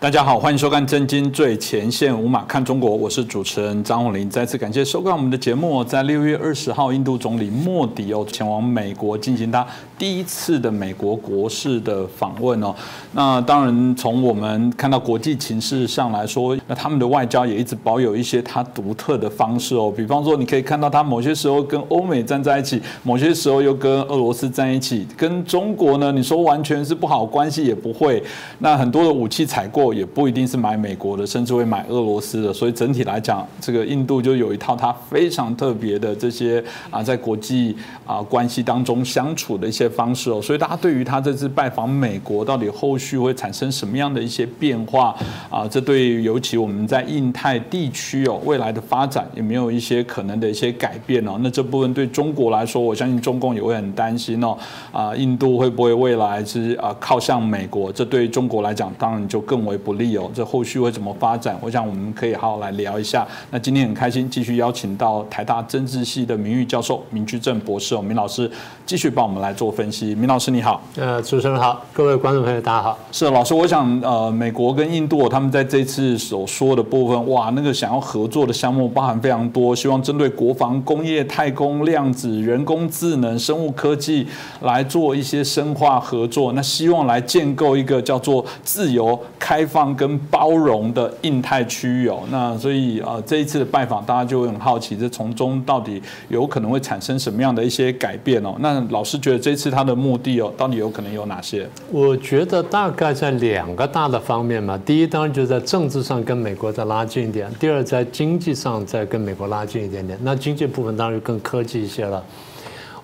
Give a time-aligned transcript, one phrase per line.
[0.00, 4.30] 大家好，欢迎收看《震惊最前线》，无马看中国，我是主持人张宏林。
[4.30, 5.84] 再次感谢收看我们的节目。
[5.84, 9.66] 在六月二十号，印度总理莫迪又前往美国进行他
[10.00, 12.74] 第一次的美国国事的访问哦。
[13.12, 19.92] 那当然，从我们看到国际情势上来说，那他们的外交也一直保有一些他独特的方式哦。
[19.94, 28.22] 比方说，你可以看到他某些时候跟欧美站在一起，某些时候又跟俄罗斯站一起，跟中国呢，你说完全是不好关系也不会。
[28.60, 29.90] 那很多的武器采购。
[29.90, 32.52] 也不一定是买美国的，甚至会买俄罗斯的。
[32.52, 37.76] 所以整体来讲，这个印度就有一套它非常特别的这些啊，在国际
[38.06, 40.40] 啊关系当中相处的一些方式哦。
[40.40, 45.12] 所以大家对于他这次拜访美国，到底后续会产生什么样的一些变化
[45.50, 45.66] 啊？
[45.68, 51.32] 这对于尤其我们在印太地区哦未来的发展有没有一些可能的一些改变哦？
[51.40, 54.56] 那这部分对中国来说，我相信中共也会很担心哦。
[54.92, 57.90] 啊，印度会不会未来是啊靠向美国？
[57.90, 59.80] 这对中国来讲，当然就更为。
[59.80, 61.58] 不利哦，这后续会怎么发展？
[61.62, 63.26] 我想我们可以好好来聊一下。
[63.50, 68.50] 那今天很开心，继续邀请到台大政治系的名誉教授明居正博士哦，明老师
[68.84, 70.14] 继续帮我们来做分析。
[70.14, 72.98] 明老师你好，呃，主持人好，各位观众朋友大家好。
[73.10, 84.26] 是老师，我想呃，美国跟印度他们在这次所说的部分，哇，那个想要合作的项目包含非常多，希望针对国防、工业、太空、量子、人工智能、生物科技
[84.60, 86.52] 来做一些深化合作。
[86.52, 89.64] 那希望来建构一个叫做自由开。
[89.70, 98.56] 放跟包容的印太区域哦，那所以啊这一次的拜访，大家就很好奇，这从中到底有可能会产生什么样的一些改变哦？
[98.58, 101.68] 那老师觉得这次他的目的哦，到底有可能有哪些？
[101.90, 110.18] 我觉得大概在两个大的方面嘛，第一当然就是在政治上跟美国再拉近一点，第二在经济上再跟美国拉近一点点。
[110.22, 112.22] 那经济部分当然就更科技一些了。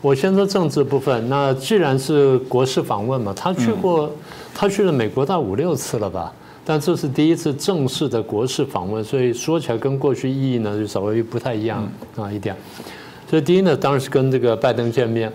[0.01, 4.11] 我先说政治部分，那既然是国事访问嘛，他去过，
[4.55, 6.33] 他去了美国大五六次了吧？
[6.65, 12.55] 但这是第一次正式的国事访问，所以说起来跟过去意义呢就稍微不太一样啊一点。
[13.29, 15.33] 所以第一呢，当然是跟这个拜登见面，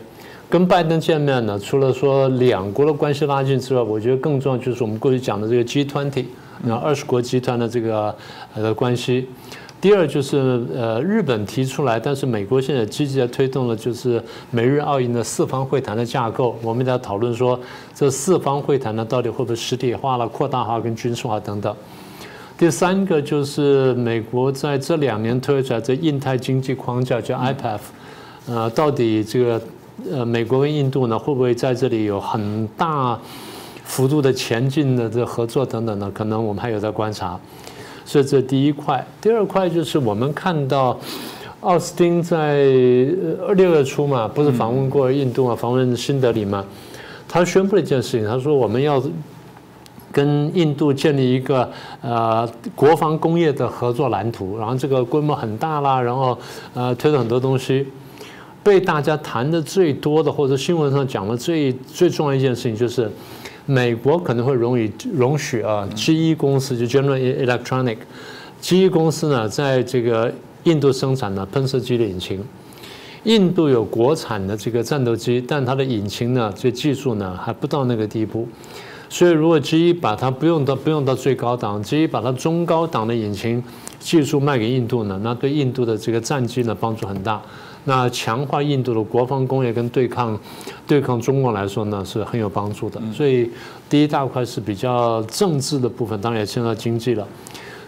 [0.52, 6.26] 跟拜登见面呢，除了说两国的关系拉近之外，我觉得更重要就是我们过去讲的这个 G20，
[6.64, 8.14] 那二十国集团的这个
[8.54, 9.30] 呃关系。
[9.80, 16.60] 第二就是呃，日本提出来，但是美国现在积极的推动了，就是美日澳印的四方会谈的架构。
[16.62, 17.58] 我们在讨论说，
[17.96, 21.74] 这四方会谈呢，到底会不会实体化了、扩大化跟军事化等等。
[22.58, 27.80] 第三个就是美国在这两年推出来这印太经济框架叫 IPF，
[28.48, 29.60] 呃，到底这个
[30.10, 33.20] 呃美国跟印度呢，会不会在这里有很大
[33.84, 36.10] 幅度的前进的这合作等等呢？
[36.14, 37.38] 可能我们还有在观察。
[38.04, 41.00] 所以这第一块，第二块就是我们看到，
[41.62, 42.64] 奥斯汀在
[43.56, 46.66] 六月初嘛，不是访问过印度嘛，访问新德里嘛，
[47.28, 49.02] 他宣布了一件事情，他说我们要
[50.12, 51.70] 跟印度建立一个
[52.02, 56.38] 呃国防工业的合作蓝图，然后这个规模很大啦，然后
[56.74, 57.88] 呃推了很多东西，
[58.64, 63.10] 被大家谈的最多的或者新闻上讲的最最重要一件事情就是。
[63.68, 70.34] 美国可能会容易容许啊，GE 公司就 General Electronic，GE 公司呢，在这个
[70.64, 72.44] 印度生产呢喷射机的引擎。
[73.24, 78.50] 印度有国产的这个战斗机，但它的引擎呢，这技术呢还不到那个地步。
[79.08, 83.64] 所以如果 GE 把它不用到不用到最高档，GE 把它中高档的引擎
[84.00, 87.40] 技术卖给印度呢，那对印度的这个战机呢帮助很大。
[87.84, 90.40] 那强化印度的国防工业跟对抗
[90.86, 93.02] 对抗中国来说呢，是很有帮助的。
[93.12, 93.50] 所以
[93.90, 97.28] 第一大块是比较政治的部分，当然也牵涉到经济了。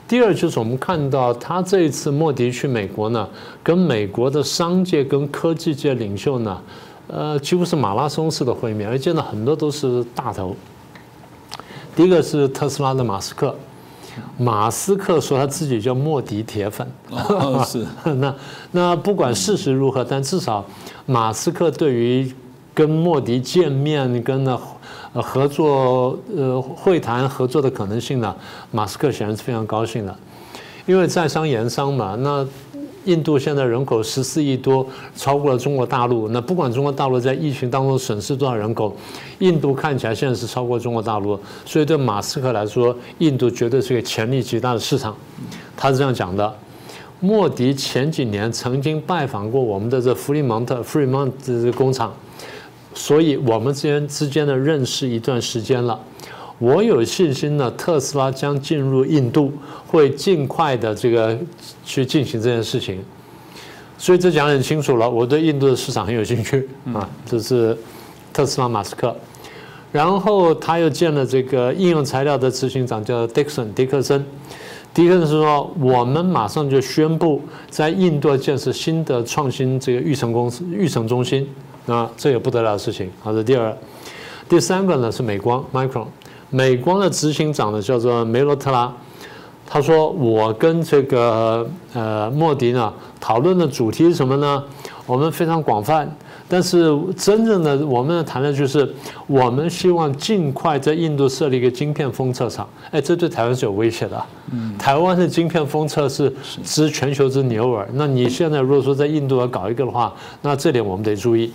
[0.07, 3.27] 第二就是我们看到他这一次莫迪去美国呢，
[3.63, 6.61] 跟美国的商界跟科技界领袖呢，
[7.07, 10.55] 呃，几乎是马拉松式的会面，而见到很多都是大头。
[11.95, 13.55] 第一个是特斯拉的马斯克。
[14.37, 16.87] 马斯克说他自己叫莫迪铁粉，
[17.65, 18.35] 是 那
[18.71, 20.65] 那不管事实如何，但至少
[21.05, 22.33] 马斯克对于
[22.73, 24.59] 跟莫迪见面、跟那
[25.13, 28.35] 合作呃会谈合作的可能性呢，
[28.71, 30.15] 马斯克显然是非常高兴的，
[30.85, 32.45] 因为在商言商嘛，那。
[33.05, 34.85] 印度现在人口十四亿多，
[35.15, 36.27] 超过了中国大陆。
[36.29, 38.95] 那不管中国大陆在疫情当中损失多少人口，
[39.39, 41.39] 印度看起来现在是超过中国大陆。
[41.65, 45.15] 所以对马斯克来说，印度绝对是个潜力极大的市场。
[45.75, 46.55] 他是这样讲的：
[47.19, 52.13] 莫迪前几年曾经拜访过我们的这弗里蒙特 （Fremont） 工厂，
[52.93, 55.99] 所以我们之间之间的认识一段时间了。
[56.59, 59.51] 我有信心呢，特斯拉将进入印度，
[59.87, 61.37] 会尽快的这个
[61.83, 63.03] 去进行这件事情。
[63.97, 67.09] 所以这讲很清楚了，我对印度的市场很有兴趣啊。
[67.25, 67.77] 这是
[68.31, 69.15] 特斯拉马斯克。
[69.91, 74.25] 然后他又见了这个应用材料的执行长叫 Dixon 迪克森，
[74.91, 77.39] 迪克森说我们马上就宣布
[77.69, 81.47] 在印度建设新的创新这个育成公司育成中心
[81.85, 83.07] 啊，这也不得了的事情。
[83.21, 83.77] 好的，第二，
[84.49, 86.07] 第三个呢是美光 Micron，
[86.53, 88.93] 美光的执行长呢叫做梅洛特拉，
[89.65, 94.63] 他说我跟这个呃莫迪呢讨论的主题是什么呢？
[95.07, 96.07] 我们非常广泛。
[96.47, 98.87] 但是真正的我们谈的就是，
[99.25, 102.69] 我们希望尽快在印度设立一个晶片封测厂。
[102.91, 104.23] 哎，这对台湾是有威胁的。
[104.51, 106.31] 嗯，台湾的晶片封测是
[106.63, 107.89] 知全球之牛耳。
[107.93, 110.13] 那你现在如果说在印度要搞一个的话，
[110.43, 111.51] 那这点我们得注意。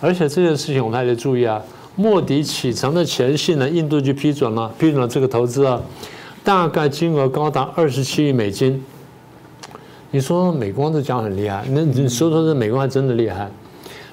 [0.00, 1.62] 而且这件事情我们还得注意啊。
[1.96, 5.80] 莫迪启程的前夕呢，印度就批准了，批准了这个投资啊，
[6.42, 8.82] 大概金额高达二十七亿美金。
[10.10, 13.50] 你说美光这家很厉害，那你说说这美光还真的厉害。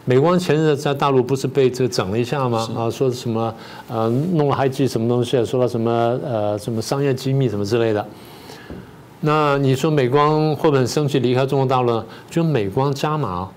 [0.05, 2.69] 美光前日在大陆不是被这整了一下吗？
[2.77, 3.53] 啊，说什么
[3.87, 5.43] 呃弄了还记什么东西？
[5.45, 5.91] 说了什么
[6.23, 8.05] 呃什么商业机密什么之类的？
[9.21, 11.91] 那你说美光会不会很生气离开中国大陆？
[11.91, 12.05] 呢？
[12.29, 13.49] 就美光加码，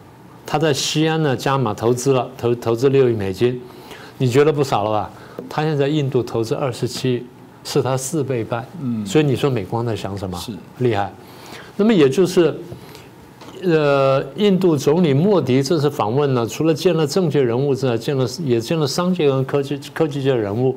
[0.46, 3.61] 他在西安呢加码投资了，投投资六亿美金，
[4.20, 5.11] 你觉得不少了吧？
[5.49, 7.25] 他现在印度投资二十七，
[7.64, 8.62] 是他四倍半。
[8.81, 10.38] 嗯，所以你说美光在想什么？
[10.38, 11.11] 是厉害。
[11.76, 12.55] 那么也就是。
[13.62, 20.75] 呃，印度总理莫迪这次访问呢，除了见了政界人物之外，见了也见了商界跟科技科技界人物，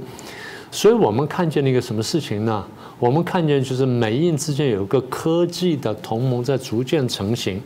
[0.70, 2.62] 所以我们看见了一个什么事情呢？
[3.00, 7.62] 我们看见就是美印之间有一个科技的同盟在逐渐成型。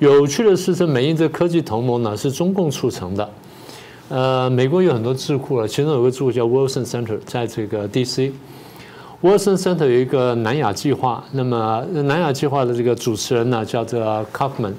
[0.00, 3.30] 有趣的是，这美印这科技同盟呢是中共促成的。
[4.08, 8.32] 呃，美国有很多智库了，其中有个智库叫 Wilson Center，在这个 DC。
[9.20, 14.00] Wilson Center 有一个南亚计划，那么南亚计划的这个主持人呢叫做
[14.32, 14.72] Kaufman。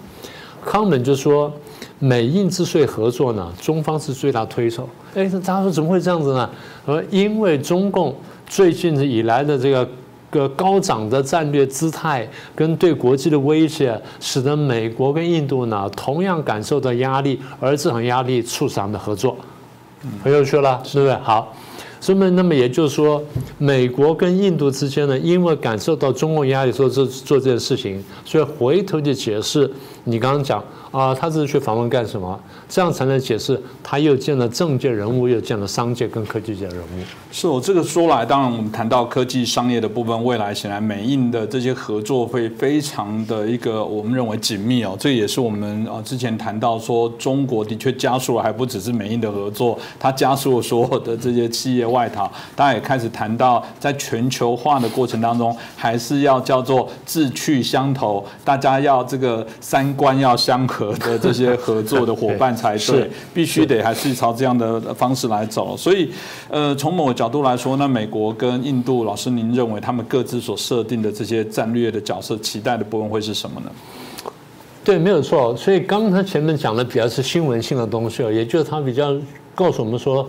[0.65, 1.53] Kaufman 就说
[1.99, 4.89] 美印之税合作呢，中方是最大推手。
[5.13, 6.49] 哎，他说怎么会这样子呢？
[6.85, 8.15] 说因为中共
[8.47, 9.87] 最近以来的这个
[10.29, 19.35] 个高涨的战略姿态跟对国际的威胁，使得美国跟印度呢同样感受到压力，而这种压力促使他们的合作。
[20.23, 21.13] 很有趣了，是不是？
[21.15, 21.53] 好。
[22.01, 23.21] 所以，那么也就是说，
[23.57, 29.69] 美国跟印度之间呢，因为感受到中共压力，说做做这件事情，所以回头就解释
[30.05, 30.63] 你刚刚讲。
[30.91, 32.39] 啊，他这是去访问干什么？
[32.67, 37.03] 这样才能解释他又见了政界人物，又见了商界跟科技界人物。
[37.31, 44.95] 是我这个说来，当然我们谈到科技商业的部分，未来显然美印的这些合作会非常的一个我们认为紧密哦。
[44.99, 52.31] 这也是我们啊之前谈到说，中国的确加速了，还不只是美印的合作，它加速了所有的这些企业外逃。
[52.55, 60.69] 大家也开始谈到，在全球化的过程当中，还是要叫做志趣相投，大家要这个三观要相。
[60.79, 65.75] 和的这些合作的伙伴才 对，必须得还是朝这样的方式来走。
[65.75, 66.09] 所以，
[66.47, 73.69] 呃，从某个角度来说，那美国跟印度，老师您认为他们各自所设定的这些战略的角色、期待的部分会是什么呢？
[74.85, 75.53] 对，没有错。
[75.57, 79.13] 所以刚才前面讲的比较是新闻性的东西，也就是他比较
[79.53, 80.25] 告诉我们说，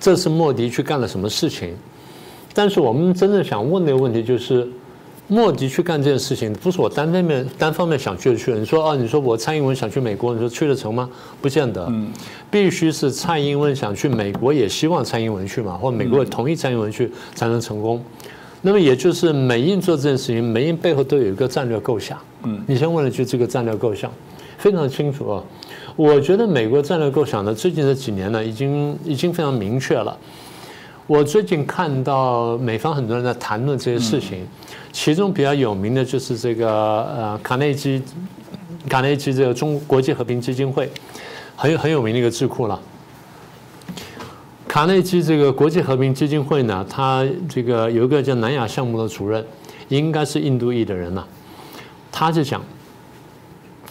[0.00, 1.72] 这是莫迪去干了什么事情。
[2.52, 4.68] 但是我们真正想问的问题就是。
[5.34, 8.58] 莫迪去干这件事情，不是我单方面单方面想去就去了。
[8.60, 11.10] 你说啊，你说我蔡英文想去美国，你说去得成吗？
[11.42, 11.84] 不见得。
[11.90, 12.06] 嗯，
[12.52, 18.00] 必须是蔡英文想去美国，也希望蔡英文去嘛，或美国也同意蔡英文去才能成功。
[18.62, 22.16] 那么也就是美印做这件事情，美印背后都有一个战略构想。
[22.44, 24.08] 嗯，你先问了句这个战略构想，
[24.56, 25.42] 非常清楚啊。
[25.96, 30.16] 我觉得美国战略构想呢，最近这几年呢，已经已经非常明确了。
[31.06, 34.46] 我最近看到美方很多人在谈论这些事情。
[34.94, 38.00] 其中比较有名的就是这个呃卡内基，
[38.88, 40.88] 卡内基这个中国际和平基金会，
[41.56, 42.80] 很有很有名的一个智库了。
[44.68, 49.44] 卡内基这个国际和平基金会呢，他这个有一个叫南亚项目的主任，
[49.88, 51.26] 应该是印度裔的人了。
[52.12, 52.62] 他就讲，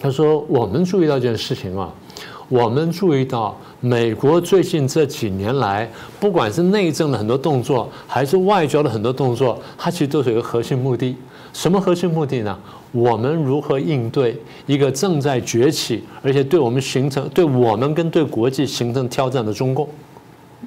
[0.02, 1.94] 他说我们注意到一件事情啊。
[2.54, 11.18] 我们注意到，美国最近这几年来，不管是内政的很多动作，还是外交的很多动作，它其实都是有个核心目的。
[11.52, 12.56] 什么核心目的呢？
[12.92, 19.90] 我们如何应对一个正在崛起，而且对我们形成、对我们跟对国际形成挑战的中共？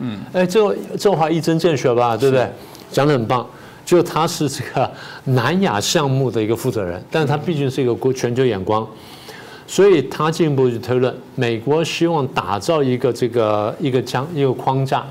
[0.01, 2.51] 嗯，哎，这这话一针见血吧，对不对？
[2.91, 3.47] 讲的很棒。
[3.85, 4.91] 就他是这个
[5.23, 8.85] 南亚项目的一个负责人，但是他毕竟是一个国全球眼光。
[9.67, 15.05] 所以他进一步去推论，美国希望打造一个这个一个将一个框架，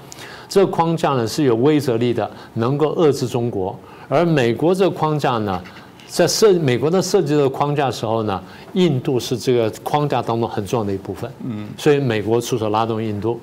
[0.48, 3.78] 这个框架呢是有威慑力的，能够遏制中国。
[4.08, 5.62] 而美国这个框架呢，
[6.08, 8.42] 在设美国的设计这个框架时候呢，
[8.74, 11.30] 印度是这个框架当中很重要的一部分。
[11.44, 13.40] 嗯，所以美国出手拉动印度。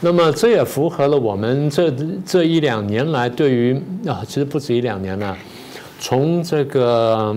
[0.00, 1.92] 那么这也符合了我们这
[2.26, 3.74] 这一两年来对于
[4.06, 5.36] 啊，其实不止一两年了，
[6.00, 7.36] 从这个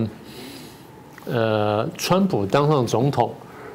[1.26, 3.32] 呃，川普当上总统，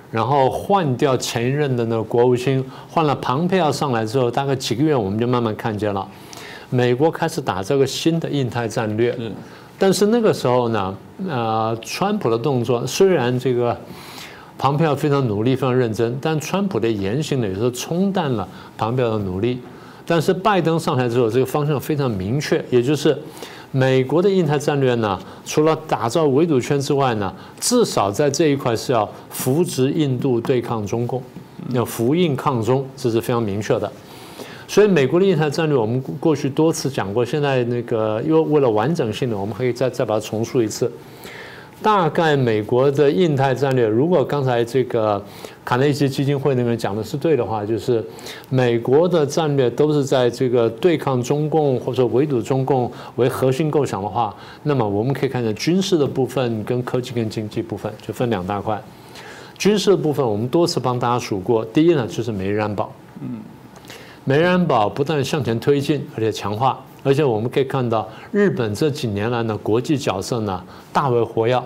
[0.10, 6.08] 然后换掉前一任的那个国务卿，换了庞佩奥上来之后，大概几个月我们就慢慢看见了，
[6.70, 9.18] 美国开始打这个新的印太战略。
[9.78, 10.96] 但是那个时候呢，
[11.28, 13.78] 呃，川普的动作虽然这个。
[14.58, 19.60] 庞佩奥非常努力，非常认真，但川普的言行呢，有时候冲淡了庞佩奥的努力。
[20.06, 23.18] 但是拜登上台之后，这个方向非常明确，也就是
[23.72, 31.24] 美国的印太战略呢，除了打造围堵圈之外呢，至少在这一块是要扶植印度对抗中共，
[31.70, 33.90] 要扶印抗中，这是非常明确的。
[34.68, 40.92] 所以美国的印太战略，我们过去多次讲过，现在那个因为为了完整性呢，我们可以再再把它重述一次。
[41.82, 45.24] 大概美国的印太战略，如果刚才这个
[45.66, 48.06] 卡内基基金会那边讲的是对的话，就是
[48.50, 58.80] 美国的战略都是在这个对抗中共或者围堵中共为核心构想的话，那么我们可以看见军事的部分跟科技跟经济部分就分两大块。
[59.58, 63.40] 军事的部分我们多次帮大家数过，第一呢就是美日安保，嗯，
[64.24, 66.80] 美日安保不断向前推进，而且强化。
[67.04, 71.60] 而且我们可以看到，日本这几年来呢，国际角色呢大为活跃。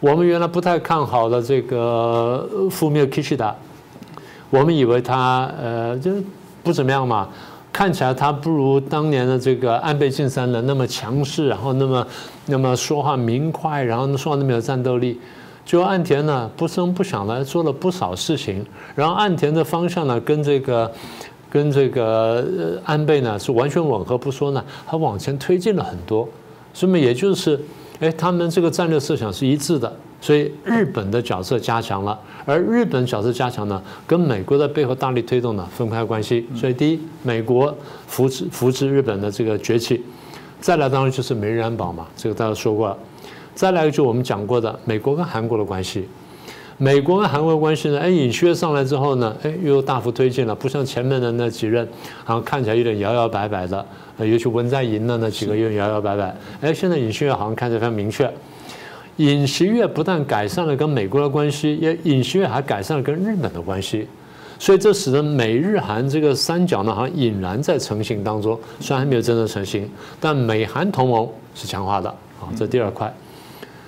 [0.00, 3.52] 我们原来不太看好的这个富密 Kishida，
[4.50, 6.12] 我们以为他呃就
[6.62, 7.28] 不怎么样嘛，
[7.72, 12.06] 看起来他不如当年的这个安倍晋三的那么强势，然后那么
[12.46, 15.18] 那么说话明快，然后说话那么有战斗力。
[15.64, 20.90] 就岸田呢不声不响的做了不少事情，然后岸田的方向呢跟这个。
[21.54, 26.28] 跟这个安倍呢是完全吻合，不说呢，他往前推进了很多，
[26.72, 27.56] 所以也就是，
[28.00, 37.72] 哎，他们这个战略设想是一致的，所以日本的角色加强了，而日本角色加强呢，跟美国在背后大力推动呢分开关系，所以第一，美国
[38.08, 40.02] 扶持扶持日本的这个崛起，
[40.60, 42.98] 再来当然就是美日安保嘛，这个大家说过了，
[43.54, 46.08] 再来就我们讲过的美国跟韩国的关系。
[46.76, 47.98] 美国跟韩国关系呢？
[48.00, 51.86] 哎，尹锡悦上来之后呢，哎，又大幅推进了，不像前面的那几任，
[52.24, 53.84] 好像看起来有点摇摇摆摆的。
[54.18, 56.36] 尤其文在寅的那几个月摇摇摆摆。
[56.60, 58.28] 哎，现在尹锡悦好像看起来非常明确。
[59.16, 64.08] 尹锡悦不但改善了跟美国的关系，也尹锡悦还改善了跟日本的关系。
[64.58, 68.58] 所以这使得美日韩这个三角呢，好像隐然在成型当中。
[68.80, 69.88] 虽然还没有真正成型，
[70.20, 72.12] 但美韩同盟是强化的。
[72.38, 73.12] 好，这第二块。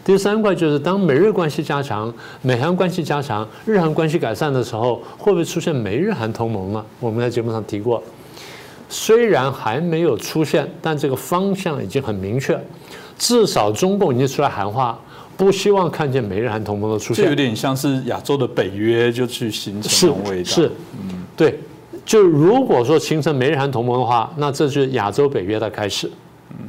[0.07, 6.87] 第三块就是当美日关系加强、美韩关系加强、日韩关系改善的时候，会不会出现美日韩同盟呢？
[7.01, 8.01] 我们在节目上提过，
[8.89, 12.57] 虽然还没有出现，但这个方向已经很明确。
[13.19, 14.97] 至少中共已经出来喊话，
[15.37, 17.25] 不希望看见美日韩同盟的出现。
[17.25, 20.49] 这有点像是亚洲的北约就去形成味道。
[20.49, 20.71] 是，
[21.03, 21.59] 嗯，对。
[22.05, 26.09] 就如果说形成美日韩同盟的话，那这就是亚洲北约的开始。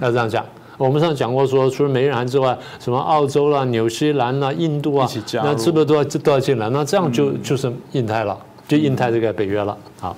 [0.01, 0.43] 要这样讲。
[0.77, 5.09] 我们上讲过说，除了美日韩之外，什么澳洲啦、纽西兰啦、印度啊，
[5.43, 6.69] 那是不是都要都要进来？
[6.69, 9.75] 那这样就就是印太了，就印太这个北约了。
[9.99, 10.15] 好，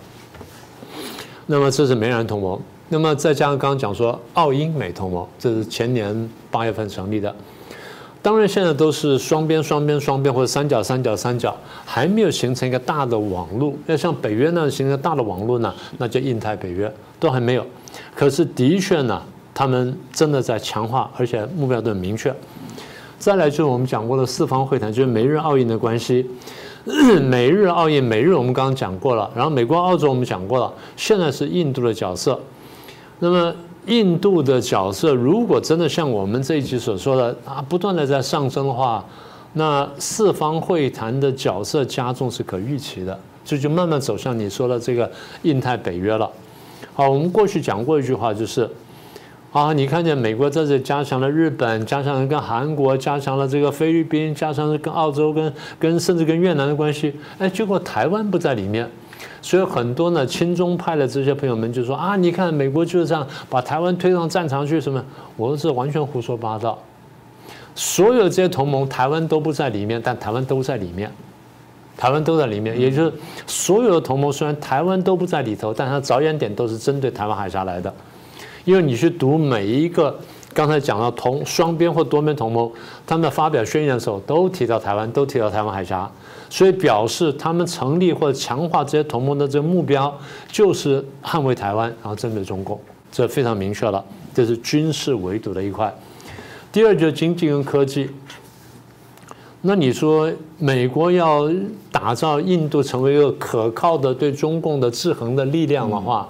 [1.46, 2.60] 那么这是美日韩同盟。
[2.90, 7.34] 那么再加上刚刚讲说澳英美同盟，这是前年八月份成立的。
[8.22, 13.74] 当然现在都是双边、双边、双边或者三角、三角、三角，还没有形成一个大的网络。
[13.86, 17.66] 要像北约那样形成大的网络呢，那叫印太北约，都还没有。
[18.14, 19.22] 可是的确呢。
[19.60, 22.34] 他们真的在强化，而且目标都很明确。
[23.18, 26.26] 再来就是我们讲过的四方会谈，就是美日澳印的关系。
[27.28, 32.40] 美日澳印，美日我们刚刚讲过了，然后美国澳洲我们讲过了，现在是印度的角色。
[33.20, 33.54] 那么
[33.86, 39.04] 印度的角色如果真的像我们这一集所说的啊，不断的在上升的话，
[39.52, 45.12] 那四方会谈的角色加重是可预期的，这就慢慢走向你说的这个
[45.42, 46.32] 印太北约了。
[46.94, 48.70] 好，我们过去讲过一句话，就是。
[49.52, 58.88] 啊，你看见美国在这加强了日本，加强了跟韩国，加强了这个菲律宾，加强了跟澳洲，跟跟甚至跟越南的关系，哎，结果台湾不在里面，
[59.42, 65.04] 所以很多呢亲中派的这些朋友们就说啊，你看美国就是这样把台湾推上战场去什么？
[65.36, 66.78] 我说这完全胡说八道，
[67.74, 71.12] 所有这些同盟台湾都不在里面，但台湾都在里面，
[71.98, 73.14] 台湾都在里面，也就是
[73.48, 77.92] 所有的同盟虽然台湾都不在里头，但它着眼点都是针对台湾海峡来的。
[78.70, 80.16] 因为你去读每一个
[80.54, 82.72] 刚才讲到同双边或多边同盟，
[83.04, 86.08] 他们发表宣言的时候都提到台湾，都提到台湾海峡，
[86.52, 90.16] 所以表示他们成立或者强化这些同盟的这个目标
[90.52, 92.80] 就是捍卫台湾，然后针对中共，
[93.12, 94.06] 这非常明确了。
[94.36, 95.92] 这是军事围堵的一块。
[96.72, 98.08] 第二就是经济跟科技。
[99.62, 101.50] 那你说美国要
[101.92, 102.00] 打？
[102.10, 106.28] 打造印度成为一个可靠的对中共的制衡的力量的话，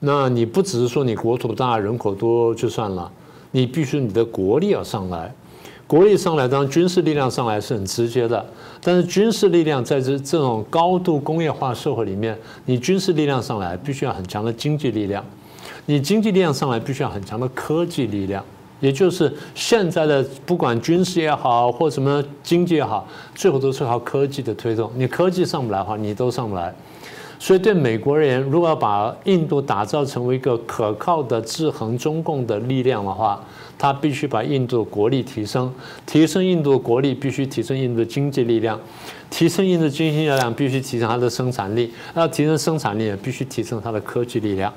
[0.00, 3.10] 那你不只是说你国土大、人口多就算了，
[3.50, 5.32] 你必须你的国力要上来。
[5.86, 8.46] 国力上来，当然军事力量上来是很直接的，
[8.80, 15.24] 但是军事力量在这这种高度工业化社会里面，你军事力量上来必须要很强的经济力量，
[15.86, 18.44] 你经济力量上来必须要很强的科技力量，
[18.78, 23.04] 也就是现在的不管军事也好或什么经济也好，
[23.34, 24.90] 最后都是靠科技的推动。
[24.94, 26.72] 你科技上不来的话，你都上不来。
[27.42, 33.42] 所以对美国而言，如果要把印度打造成为一个可靠的制衡中共的力量的话，
[33.78, 35.72] 他必须把印度国力提升，
[36.04, 38.78] 提升印度国力，必须提升印度的经济力量，
[39.30, 44.70] 提升印度经济力量，必须提升它的生产力，要提升生产力，必须提升它的科技力量，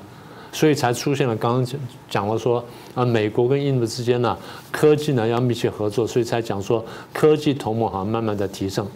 [0.50, 1.78] 所以才出现了刚刚讲
[2.08, 4.34] 讲了说啊，美国跟印度之间呢，
[4.72, 8.86] 科技呢要密切合作，所以才讲说科技同盟好像慢慢的提升，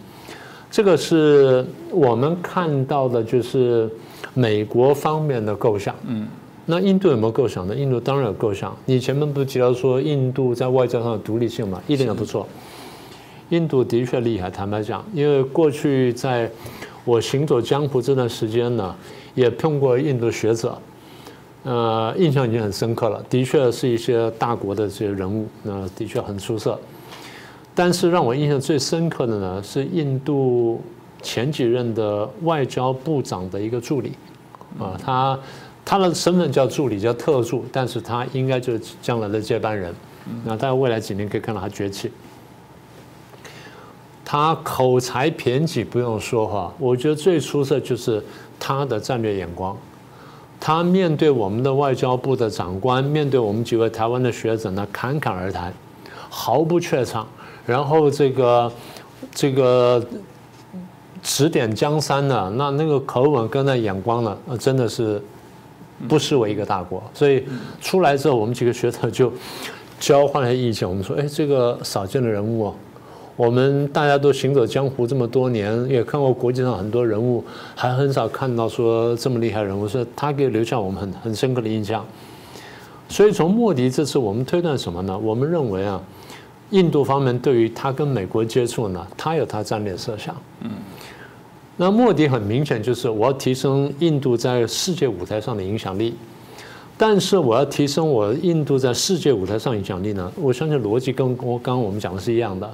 [0.71, 3.89] 这个是我们看到的，就是
[4.33, 6.27] 美国方面的构想，嗯。
[6.71, 7.73] 那印度有没有构想呢？
[7.73, 8.77] 印度当然有构想。
[8.85, 11.81] 你前面不是提到说印度在外交上的独立性嘛？
[11.87, 12.47] 一点也不错。
[13.49, 16.47] 印度的确厉害，坦白讲，因为过去在
[17.03, 18.95] 我行走江湖这段时间呢，
[19.33, 20.77] 也碰过印度学者，
[21.63, 23.19] 呃，印象已经很深刻了。
[23.27, 26.79] 的确是一些大国的这些人物，那的确很出色。
[27.79, 30.81] 但是让我印象最深刻的呢，是印度
[31.21, 34.11] 前几任的外交部长的一个助理，
[34.77, 35.39] 啊，他。
[35.85, 39.91] 他的身份叫助理，叫特助，但是他应该就是将来的接班人。
[40.43, 42.11] 那大家未来几年可以看到他崛起。
[44.23, 46.71] 他口才偏激，不用说哈。
[46.77, 48.23] 我觉得最出色就是
[48.59, 49.75] 他的战略眼光。
[50.59, 55.73] 他面对我们的外交部的长官，面对我们几位台湾的学者呢，侃侃而谈，
[56.29, 57.25] 毫不怯场。
[57.69, 58.71] 然后这个
[59.31, 60.03] 这个
[61.21, 65.21] 指点江山呢，那那个口吻跟那眼光呢，真的是。
[66.07, 67.43] 不失为一个大国，所以
[67.81, 69.29] 出来之后，我们几个学者就
[69.99, 70.87] 交换了意见。
[70.87, 72.73] 我们说，哎，这个少见的人物，
[73.35, 77.43] 我们大家都行走江湖这么多年，也看过国际上很多人物，
[77.75, 82.05] 还很少看到说这么厉害人物，说他给留下我们很很深刻的印象。
[83.09, 85.19] 所以从莫迪这次，我们推断什么呢？
[85.19, 86.01] 我们认为啊，
[86.71, 90.35] 印度方面对于他跟美国接触呢，他有他战略设想。
[90.61, 90.71] 嗯。
[91.77, 96.13] 那目的很明显，就是我要提升印度在世界舞台上的影响力。
[96.97, 100.29] 但是我要提升我印度在世界舞台上影响力呢？
[100.35, 102.69] 我相信逻辑跟我刚刚我们讲的是一样的。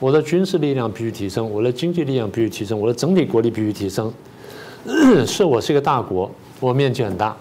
[0.00, 4.12] 我的军事力量必须提升，我的经济力量必须提升，我的整体国力必须提升。
[5.24, 7.36] 是我是一个大国，我面积很大，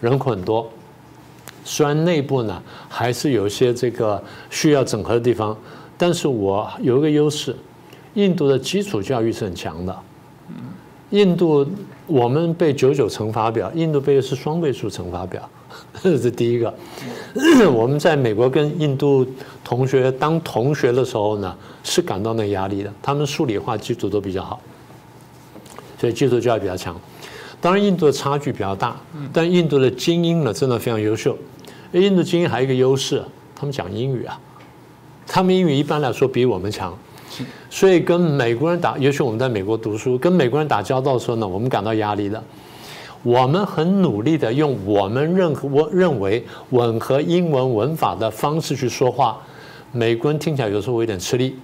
[0.00, 0.68] 人口很多。
[1.70, 5.54] 虽然内部呢还是有些这个需要整合的地方，
[5.98, 7.54] 但是我有一个优势，
[8.14, 9.94] 印度的基础教育是很强的。
[11.10, 11.66] 印度，
[12.06, 15.46] 我们背九九乘法表，印度背的是双倍数乘法表，
[16.02, 16.72] 这是第一个。
[17.70, 19.26] 我们在美国跟印度
[19.62, 21.54] 同学当同学的时候呢，
[21.84, 22.92] 是感到那压力的。
[23.02, 24.58] 他们数理化基础都比较好，
[26.00, 26.98] 所以基础教育比较强。
[27.60, 28.96] 当然，印度的差距比较大，
[29.32, 31.36] 但印度的精英呢，真的非常优秀。
[31.92, 33.22] 印度精英还有一个优势，
[33.54, 34.38] 他们讲英语啊，
[35.26, 36.96] 他们英语一般来说比我们强。
[37.70, 42.42] 所以跟美国人打，尤其我们在美国读书，跟美国人打交道的时候呢，我们感到压力的。
[43.22, 49.38] 我们很努力的用我们认我认为吻合英文文法的方式去说话，
[49.92, 51.56] 美国人听起来有时候有点吃力。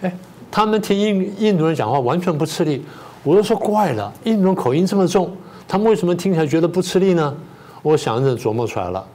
[0.00, 0.12] 哎，
[0.50, 2.82] 他们听印印度人讲话完全不吃力，
[3.22, 5.30] 我都说怪了，印度人口音这么重，
[5.66, 7.36] 他们为什么听起来觉得不吃力呢？
[7.82, 9.06] 我想着琢磨出来了，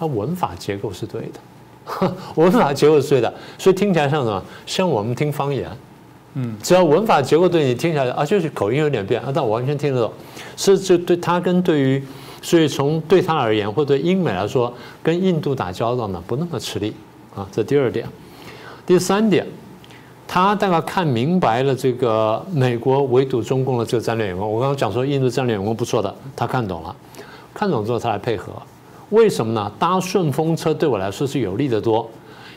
[0.00, 2.10] 他文法结构是对的。
[2.36, 4.42] 文法结构是对的，所以听起来像什么？
[4.64, 5.68] 像我们听方言，
[6.34, 10.10] 嗯，只要文法结构对你听起来啊，就是口音有点变啊，但我完全听得懂。
[10.56, 12.02] 是就对他跟对于，
[12.40, 16.94] 所以从对他而言，或对英美来说，跟印度打交道呢，不那么吃力
[17.34, 17.46] 啊。
[17.52, 18.06] 这第二点，
[18.86, 19.44] 第三点，
[20.28, 24.48] 他大概看明白了这个美国围堵中共的这个战略眼光。
[24.48, 26.94] 我刚刚讲说印度战略眼光不错的，他看懂了，
[27.52, 28.52] 看懂之后他来配合。
[29.10, 29.70] 为什么呢？
[29.78, 32.08] 搭顺风车对我来说是有利的多，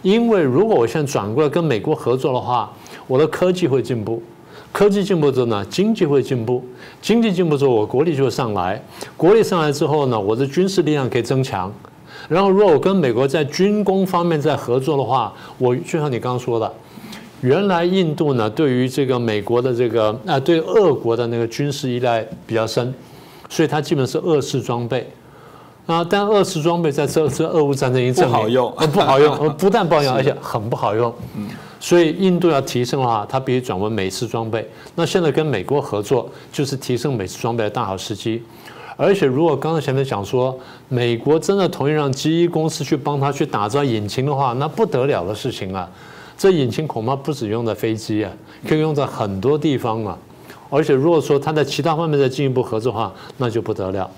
[0.02, 2.72] 因为如果我现在转过来跟美国合作的话，
[3.08, 4.22] 我的科技会进步，
[4.72, 6.64] 科技进步之后呢，经济会进步，
[7.02, 8.80] 经济进步之后，我国力就会上来，
[9.18, 11.72] 国力上来之后呢，我的军事力量可以增强，
[12.30, 16.72] 然后如果我跟美国在军工方面在合作的话，我就像你刚刚说的，
[17.42, 22.94] 原来印度呢对于这个美国的这个啊对俄国的那个军事依赖比较深，
[23.50, 25.10] 所以它基本是俄式装备。
[25.86, 26.06] 啊！
[26.10, 31.14] 但二次装备在这次俄乌战争已经不好用，不好用，不但不好用，而且很不好用。
[31.36, 31.48] 嗯，
[31.80, 34.70] 所以印度要提升的话，它必须转为美式装备。
[34.96, 38.42] 那现在跟美国合作，就是提升美式装备的大好时机。
[38.96, 45.90] 而且如果刚才前面讲说，美国真的同意让 GE 公司去帮他去打造引擎的话，那不得了的事情啊！
[46.38, 48.32] 这引擎恐怕不止用在飞机啊，
[48.68, 50.18] 可以用在很多地方啊。
[50.70, 54.10] 而且如果说他在其他方面再进一步合作的话，那就不得了。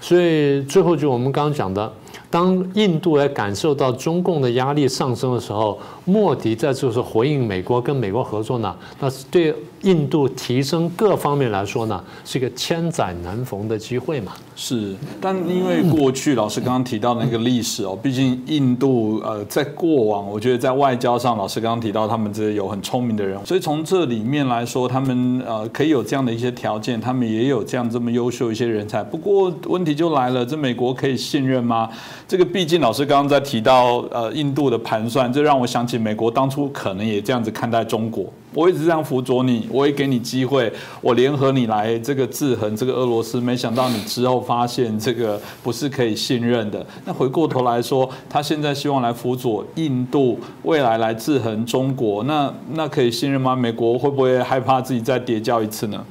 [0.00, 1.92] 所以最后就我们刚刚讲的。
[2.34, 14.32] 当印度也感受到中共的压力上升的时候，莫迪在就是回应美国跟美国合作呢，那是对印度提升各方面来说呢，是一个千载难逢的机会嘛。
[14.56, 29.04] 是，但因为过去老师刚刚提到那个历史哦，毕竟印度呃在过往，我觉得在外交上，老师刚刚提到他们这有很聪明的人，所以从这里面来说，他们呃可以有这样的一些条件，他们也有这样这么优秀一些人才。
[29.04, 31.88] 不过问题就来了，这美国可以信任吗？
[32.26, 38.24] 这个毕竟老师刚刚在提到呃印度的盘算，这让我想起美国当初可能也这样子看待中国。
[38.54, 43.38] 我一直这样辅佐你，我也给你机会，我联合你来这个制衡这个俄罗斯。
[43.40, 46.84] 没想到你之后发现这个不是可以信任的。
[47.04, 53.54] 那回过头来说，他现在希望来辅佐印度，未来来制衡中国，那那可以信任吗？
[53.54, 56.02] 美国会不会害怕自己再跌跤一次呢？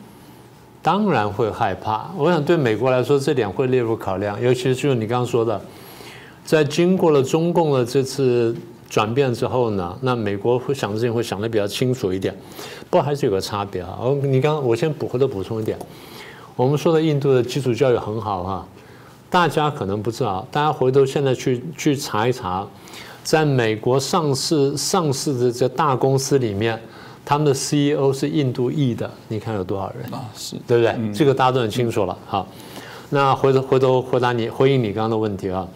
[0.84, 2.12] 当然会害怕。
[2.16, 5.60] 我想对美国来说，这点会列入考量，尤其是就是你刚刚说的。
[6.46, 8.56] 在经过了中共的这次
[8.90, 12.36] 转变之后呢，那美国会想事情会想的比较清楚一点，
[12.90, 13.98] 不过还是有个差别啊。
[14.00, 15.78] 哦，你刚我先补回头补充一点，
[16.56, 18.68] 我们说的印度的基础教育很好哈，
[19.30, 22.68] 大家可能不知道，大家回头现在去去查一查，
[23.24, 26.80] 在美国上市上市的这大公司里面，
[27.26, 30.30] 他们的 CEO 是印度裔的，你看有多少人啊？
[30.36, 31.14] 是对不对？
[31.14, 32.16] 这个大家都很清楚了。
[32.28, 32.48] 好，
[33.10, 35.68] 那回头回头回答你回应你刚刚的问题啊。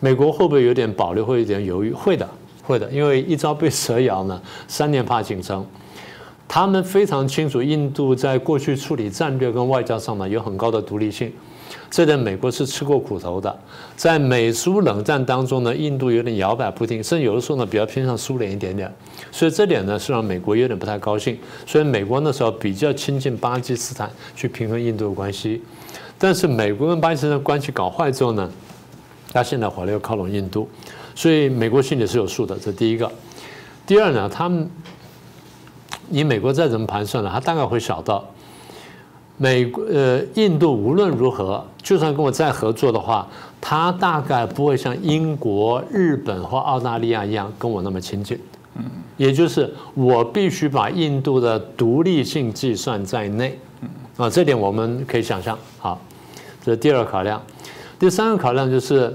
[0.00, 1.92] 美国会不会有点保留，会有点犹豫？
[1.92, 2.28] 会的，
[2.62, 5.66] 会的，因为一朝被蛇咬呢，三年怕井绳。
[6.46, 11.30] 他们非常清楚，印度在过去处理战略跟外交上呢有很高的独立性，
[11.90, 13.54] 这点美国是吃过苦头的。
[13.96, 18.90] 在美苏冷战当中呢，印度有点摇摆不定，甚至有的时候呢比较偏向苏联一点点，
[19.30, 21.36] 所以这点呢是让美国有点不太高兴。
[21.66, 25.60] 所以美国那时候比较亲近巴基斯坦去平衡印度的关系，
[26.16, 28.50] 但是美国跟巴基斯坦关系搞坏之后呢？
[29.32, 30.68] 他现在回来又靠拢印度，
[31.14, 32.56] 所以美国心里是有数的。
[32.58, 33.10] 这第一个，
[33.86, 34.68] 第二呢，他们
[36.08, 38.24] 你美国再怎么盘算呢，他大概会想到，
[39.36, 43.28] 美国呃印度无论如何，就算跟我再合作的话，
[43.60, 48.38] 他大概不会像英国、日本或澳大利亚一样跟我那么亲近。
[49.16, 53.58] 也就是我必须把印度的独立性计算在内。
[53.80, 55.58] 嗯，啊，这点我们可以想象。
[55.78, 56.00] 好，
[56.64, 57.42] 这是第二考量。
[57.98, 59.12] 第三个考量就是，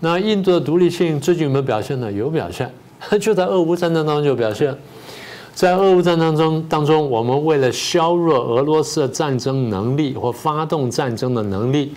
[0.00, 2.10] 那印度的独立性最近有没有表现呢？
[2.10, 2.68] 有表现，
[3.20, 4.76] 就在俄乌战争当中就表现。
[5.54, 11.92] 在俄乌战争中当中，我们为了削弱俄罗斯的战争能力或发动战争的能力，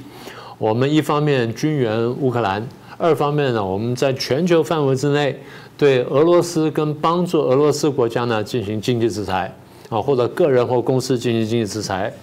[0.60, 2.68] 我们一方面军援乌克兰，
[3.00, 5.40] 二方面呢，我们在全球范围之内
[5.76, 9.52] 对俄罗斯跟帮助俄罗斯国家呢进行经济制裁
[9.90, 12.14] 啊，或者个人或公司进行经济制裁。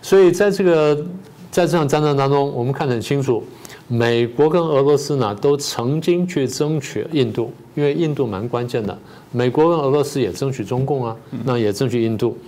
[0.00, 1.00] 所以在这个。
[1.52, 3.44] 在这场战争当中，我们看得很清楚，
[3.86, 8.98] 美国跟俄罗斯呢都曾经去争取印度，因为印度蛮关键的。
[9.32, 12.38] 美国跟俄罗斯也争取中共啊，那也争取印度。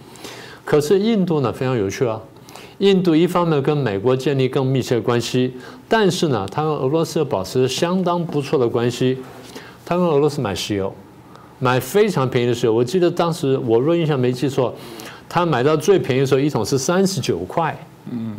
[0.64, 2.18] 可是印度呢非常有趣啊，
[2.78, 5.52] 印度一方面跟美国建立更密切的关系，
[5.86, 9.18] 但是呢，它跟俄罗斯保持相当不错的关系。
[9.84, 10.90] 它跟俄罗斯买石油，
[11.58, 12.72] 买非常便宜的石油。
[12.72, 14.74] 我记得当时我若印象没记错，
[15.28, 17.78] 他买到最便宜的时候一桶是三十九块。
[18.10, 18.34] 嗯。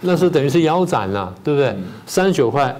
[0.00, 1.74] 那是等于是腰斩了，对不对？
[2.06, 2.74] 三十九块，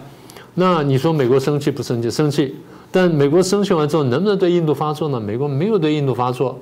[0.54, 2.10] 那你说美国生气不生气？
[2.10, 2.54] 生气。
[2.92, 5.20] 但美国生气完之后，能不能对印度发作呢？
[5.20, 6.58] 美国没有对印度发作。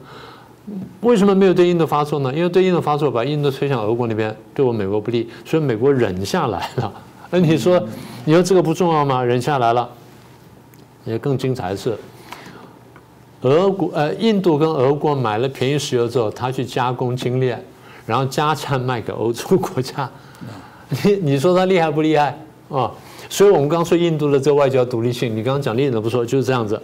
[1.02, 2.32] 为什么没有对印度发作呢？
[2.34, 6.92] 因为对印度发作，把印度推向俄国那边，对我美国不利，所以美国忍下来了。
[7.30, 7.80] 那你说，
[8.24, 9.22] 你说这个不重要吗？
[9.22, 9.88] 忍下来了。
[11.04, 11.96] 也更精彩的是，
[13.42, 17.62] 俄国呃，印度跟俄国买了便宜石油之后，他去加工精炼，
[18.06, 20.10] 然后加价卖给欧洲国家。
[21.02, 22.90] 你 你说他厉害不厉害啊？
[23.28, 26.80] 所以我们刚说印度的这个外交独立性，你刚刚讲一点都不错，就是这样子。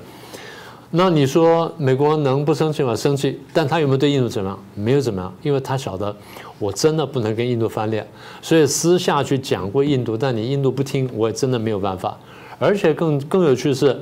[0.93, 2.97] 那你说美国能不生气吗？
[2.97, 4.59] 生气，但他有没有对印度怎么样？
[4.75, 6.15] 没有怎么样，因为他晓得
[6.59, 8.05] 我真的不能跟印度翻脸，
[8.43, 12.19] 所以私下去讲过印度，但你印度不听，我也真的没有办法。
[12.59, 14.01] 而且更更有趣的是，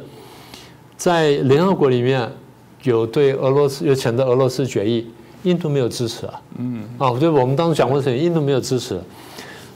[0.96, 2.26] 在联合国里面
[2.84, 5.06] 有对俄罗斯有谴责俄罗斯决议，
[5.42, 6.40] 印度没有支持啊。
[6.56, 6.82] 嗯。
[6.96, 8.98] 啊，对，我们当时讲过这印度没有支持。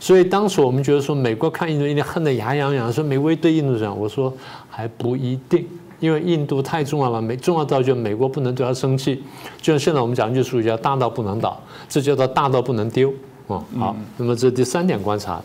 [0.03, 4.35] 所以当时我们觉得说，美国看印度一定恨得牙痒痒，说美国对印度这样，我说
[4.69, 5.65] 还不一定，
[6.01, 9.23] 因为印度太重要了，美重要到就美国不能对他生气，
[9.61, 11.57] 就像现在我们讲一句俗语叫“大到不能倒”，
[11.89, 13.15] 这叫做“大到不能丢”。
[13.49, 15.41] 嗯，好，那么这第三点观察，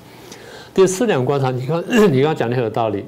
[0.73, 1.79] 第四点观察，你看
[2.11, 3.05] 你刚刚讲的很有道理。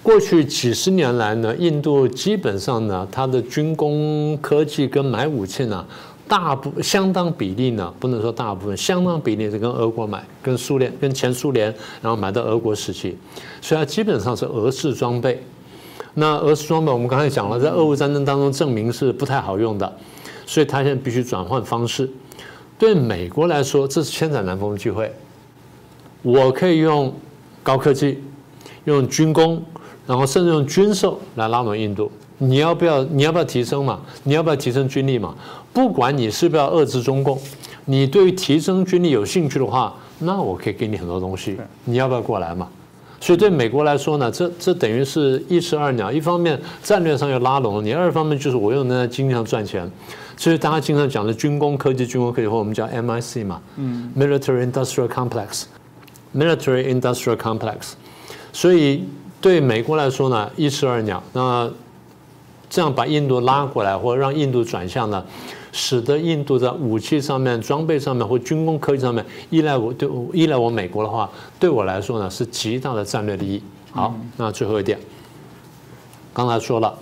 [0.00, 5.84] 过去几十年来呢，印度基本上呢，它的军工科技跟买武器呢，
[6.26, 11.66] 大部相当比例呢，不能说大部分，相当比例是跟俄国买，跟苏联、跟前苏联，
[12.00, 13.16] 然后买到俄国时期，
[13.60, 15.42] 所以它基本上是俄式装备。
[16.14, 19.96] 那俄式装备我们刚才讲了，在俄乌战争当中证明是不太好用的，
[20.46, 22.08] 所以它现在必须转换方式。
[22.78, 25.12] 对美国来说，这是千载难逢的机会，
[26.22, 27.14] 我可以用
[27.62, 28.22] 高科技，
[28.84, 29.62] 用军工。
[30.06, 33.02] 然后甚至用军售来拉拢印度，你要不要？
[33.04, 34.00] 你要不要提升嘛？
[34.24, 35.34] 你要不要提升军力嘛？
[35.72, 37.38] 不管你是不是要遏制中共，
[37.84, 41.56] 你对于提升军力有兴趣的话，那我可以给你很多东西。
[41.84, 42.68] 你要不要过来嘛？
[43.20, 46.10] 所以对美国来说呢，这这等于是一石二鸟。
[46.10, 49.90] 一方面战略上要拉拢你，二方面就是我又能在经济上赚钱。
[50.36, 57.92] 所以大家经常讲的军工科技、军工科技，或我们叫 MIC 嘛，嗯，Military Industrial Complex，Military Industrial Complex，
[58.52, 59.04] 所以。
[59.40, 61.22] 对美国来说呢，一石二鸟。
[61.34, 61.70] 那
[62.68, 65.24] 这样把印度拉过来，或者让印度转向呢，
[65.72, 73.62] 使得印度在武器上面、装备上面或军工科技上面依赖我，对依赖我美国的话，对我来说呢是极大的战略利益。
[73.92, 74.98] 好，那最后一点，
[76.32, 76.92] 刚才说了，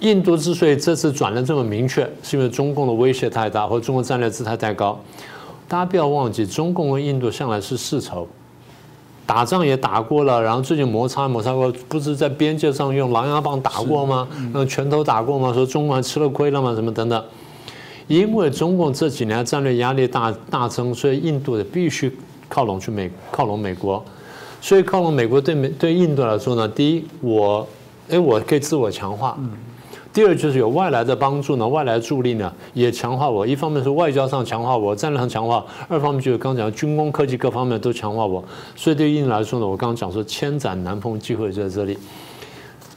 [0.00, 4.98] 印度之所以这次转的这么明确，是因为中共的威胁太大，或中国战略姿态太高。
[5.68, 8.26] 大家不要忘记，中共和印度向来是世仇。
[9.30, 14.26] 打仗也打过了，然后最近摩擦摩擦过，不是在边界上用狼牙棒打过吗？
[14.52, 15.52] 用拳头打过吗？
[15.54, 16.74] 说中国吃了亏了吗？
[16.74, 17.24] 什么等等？
[18.08, 22.12] 因为中共这几年战略压力大大增，所以印度也必须
[22.48, 24.04] 靠拢去美靠拢美国，
[24.60, 27.64] 所以靠拢美国对美对印度来说呢，第一我
[28.10, 29.38] 哎我可以自我强化。
[30.12, 33.46] 第二就是有外来的帮助呢，外来助力呢也强化我。
[33.46, 38.42] 一方面是外交上强化我，战略上强化；二方面就是刚讲军工科技各方面都强化我。
[38.74, 41.96] 所以对印度来说呢，我刚刚讲说千载难逢机会就在这里。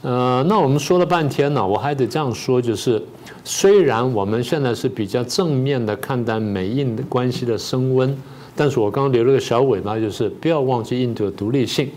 [0.02, 3.00] 呃，那我们说了半天呢，我还得这样说，就是
[3.44, 8.14] 虽然我们现在是比较正面的看待美印关系的升温，
[8.56, 11.88] 但是我刚刚留了个小尾巴，就是不要忘记印度的独立性。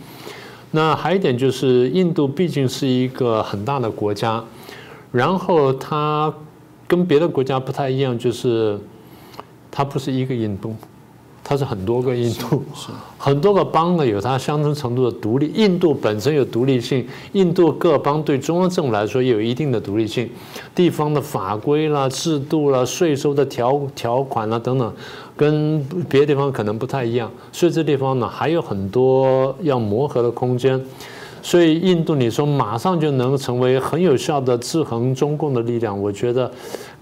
[0.71, 4.43] 那还有一点就是，印度毕竟是一个很大的国家。
[5.17, 6.31] 然后它
[6.87, 8.79] 跟别的国家不太一样，就是
[9.71, 10.75] 它不是一个印度，
[11.43, 12.61] 它是很多个印度，
[13.17, 15.51] 很多个邦呢有它相当程度的独立。
[15.55, 20.29] 印度本身有独立性，印度各邦对中央政府来说也有一定的独立性，
[20.75, 24.93] 地方的法规啦、制度啦、税收的条条款啦等等，
[25.35, 30.79] 跟别的地方可能不太一样，所以这地方呢还有很多要磨合的空间。
[31.47, 36.51] 所以印度，你说马上就能成为很有效的制衡中共的力量，我觉得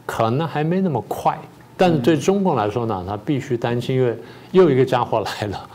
[0.06, 1.36] 可能还没那么快。
[1.76, 4.16] 但是对中共来说呢，他必须担心，因为
[4.52, 5.68] 又一个家伙来了。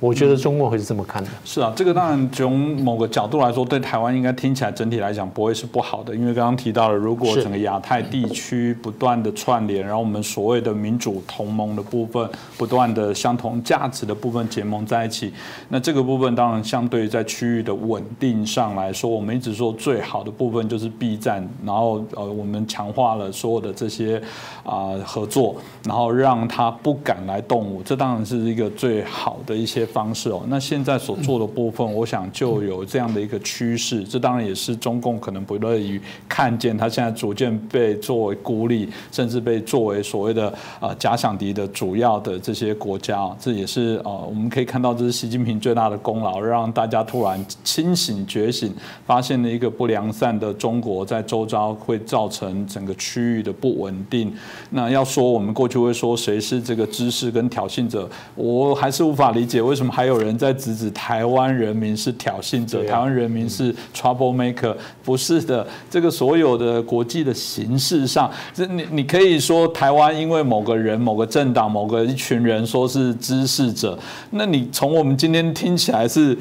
[0.00, 1.28] 我觉得中共会是这么看的。
[1.44, 15.30] 是啊，这个当然从某个角度来说，对台湾应该听起来整体来讲不会是不好的，因为刚刚提到了，如果整个亚太地区不断的串联，然后我们所谓的民主同盟的部分不断的相同价值的部分结盟在一起，
[15.68, 24.18] 那这个部分当然相对于在区域的稳定上来说，我们一直说最好的部分就是 B 站，然后呃我们强化了所有的这些
[24.64, 29.86] 啊合作，然后让他不敢来动武，这当然是一个最好的一些。
[29.92, 34.02] 方式哦，那现在所做的部分，我想就有这样的一个趋势。
[34.04, 43.28] 这当然也是中共可能不乐于看见，他现在逐渐被作为孤立，甚至被作为所谓的呃假想敌的主要的这些国家。
[43.38, 48.72] 这也是呃我们可以看到，这是习近平最大的功劳，让大家突然清醒觉醒，
[49.06, 54.32] 发现了一个不良善的中国在周遭会造成整个区域的不稳定。
[54.70, 59.90] 那要说我们过去会说谁是这个知识跟挑衅者，我还是无法理解为什么。
[59.90, 64.76] 还有人在指指台湾人民是挑衅者，台湾人民是 trouble maker？
[65.02, 73.98] 不是的，这个所有的国际的形式上，这你你可以说台湾因为某个人、某个政党、某个一群人说是知识者，
[74.32, 76.36] 那你从我们今天听起来是，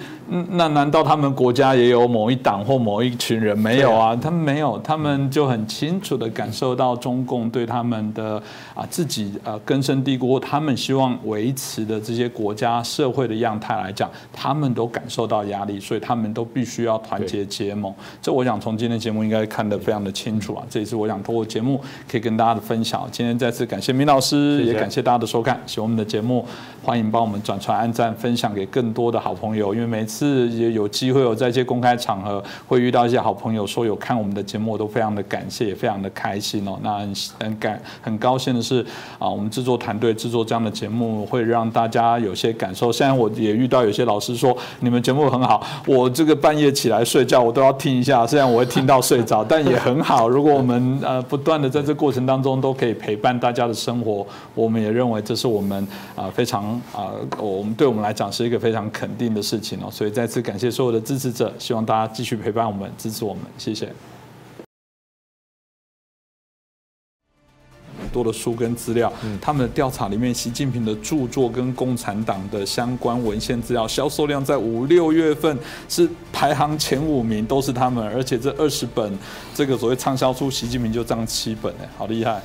[0.52, 4.14] 那难道他们国家也有某一党或某一群人没有啊？
[4.16, 8.42] 他们没有，他们就很清楚的感受到中共对他们的
[8.76, 13.29] 啊自己啊根深蒂固，他们希望维持的这些国家社会。
[13.30, 17.94] 的样态来讲，他们都感受到压力，所以他们都必须要团结结盟。
[18.22, 20.66] 这我想从今天节目应该看得非常的清楚啊。
[20.70, 23.08] 这也是我想通过节目可以跟大家的分享。
[23.12, 25.58] 今天再次感谢明老师，也感谢大家的收看。
[25.66, 26.44] 喜欢我们的节目，
[26.84, 29.74] 欢迎帮我们转传、按赞、分享给更多的好朋友。
[29.74, 36.80] 因为每次也有机会有在一些公开场合会遇到一些好朋友说有看我们的节目，我都非常的感谢，也非常的开心哦。
[36.82, 38.86] 那很很感很高兴的是
[39.20, 42.92] 啊，我们制作团队制作这样的节目会让大家有些感受。
[42.92, 50.30] 现在我也遇到有些老师说你们节目很好，我这个半夜起来睡觉我都要听一下，虽然我会听到睡着， 但也很好。
[50.30, 59.90] 如果我们呃不断的在这过程当中都可以陪伴大家的生活，我们也认为这是我们啊非常啊我们对我们来讲是一个非常肯定的事情哦。
[59.92, 63.90] 所以再次感谢所有的支持者，希望大家继续陪伴我们，支持我们，谢谢。
[68.10, 79.18] 多的书跟资料，他们的调查里面，习近平的著作跟共产党的相关文献资料销售量在五六月份是排行前五名，都是他们，而且这二十本
[79.54, 82.42] 这个所谓畅销书，习近平就占七本，哎，好厉害，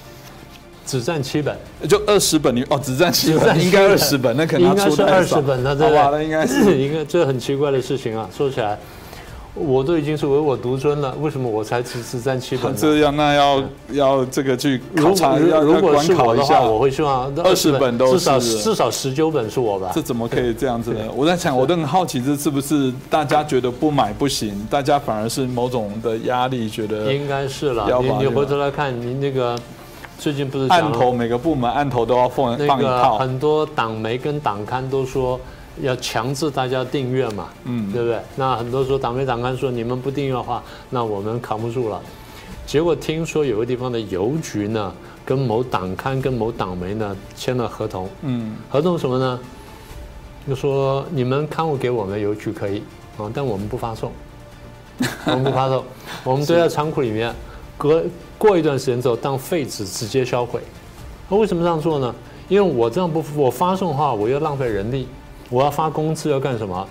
[0.87, 1.57] 只占七本，
[1.89, 6.11] 就二十本，你哦，只占七本，应该二十本，那可能应该是二十本，那对吧？
[6.13, 8.79] 那应该是 一个这很奇怪的事情啊，说起来。
[9.55, 12.75] 我都已经是唯我独尊了，为什么我才只只占七本？
[12.75, 13.63] 这样那要
[13.93, 19.93] 要这个去考察，要如果是我的话，我会希望二十本都至少至少十九本是我吧？
[19.95, 21.01] 这怎么可以这样子呢？
[21.15, 27.87] 我在想，我都很好奇，这是不是大家觉得不买不行，大家反而是某种的压力，觉得应该是了。
[28.03, 29.57] 你你回头来看，你那个
[30.19, 35.39] 最近不是案头每个部门案头都要放放一套，很多党媒跟党刊都说。
[35.81, 38.19] 要强制大家订阅嘛，嗯，对不对？
[38.37, 42.01] 那很多时候党媒党刊说你们不订阅的话，那我们扛不住了。
[42.67, 44.93] 结果听说有个地方的邮局呢，
[45.25, 49.39] 跟某党刊跟某党媒呢签了合同，嗯，合同什么呢？
[50.49, 52.83] 就说你们刊物给我们邮局可以
[53.19, 54.13] 啊，但我们不发送，
[55.27, 55.85] 我们不发送，
[56.23, 57.35] 我们堆在仓库里面，
[57.77, 58.03] 隔
[58.39, 60.61] 过一段时间之后当废纸直接销毁。
[61.29, 62.15] 那为什么这样做呢？
[62.49, 65.09] 因为我这样不我发送的话，我又浪费人力。
[65.55, 66.85] 我要发工资要干什么？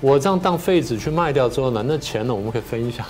[0.00, 3.04] 我这样当废纸去卖掉之后呢，那钱呢我们可以分一下，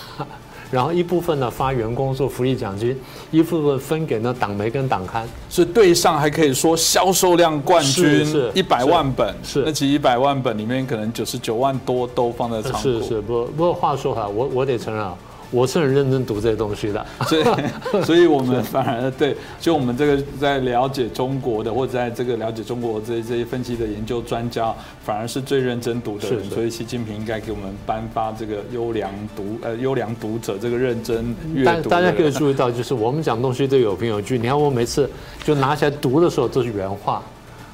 [0.68, 2.98] 然后一部分呢发员工做福利奖金，
[3.30, 5.24] 一部分分给那党媒跟党刊。
[5.48, 12.78] 所以对上还可以说销售量冠军，是一百万本，是那其实一百万本里面可能九十九万多都放在仓库。
[12.80, 15.14] 是是，不不过话说回来，我我得承认啊。
[15.50, 26.44] 我是很认真读这些东西的， 所以，所以我们反而对，就我们这个在了解中国的，或者在这个了解中国这这些分析的研究专家，反而是最认真读的人。
[26.50, 31.88] 所以，习近平应该给我们颁发这个优良读呃优良读者这个认真阅读。
[31.88, 34.36] 大家可以注意到，就是我们讲东西都有凭有据。
[34.36, 35.08] 你看我每次
[35.44, 37.22] 就拿起来读的时候，都是原话。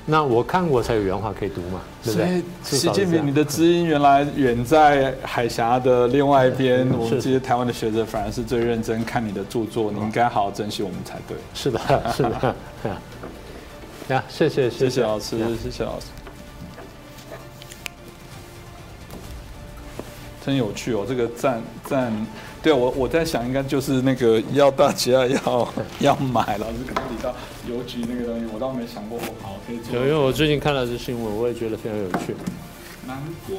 [0.04, 2.42] 那我看过才有原话可以读嘛，对不对？
[2.64, 11.36] 习近平，你的知音原来远在海峡的另外一边， 我们这些台湾的学者反而是最认真看你的著作，你应该好好珍惜我们才对。
[11.54, 12.54] 是的，是的，
[14.08, 16.06] 呀，谢谢，谢谢老师，谢谢老师，
[20.44, 22.12] 真有趣哦，这个赞赞。
[22.62, 27.35] 对，我我在想，应该就是那个要大家要要买，老师可能提到
[27.68, 29.96] 邮局那个东西，我倒没想过，好可以做。
[29.96, 32.37] 有，因为我最近看了这新闻，我也觉得非常有趣。
[33.05, 33.57] 难怪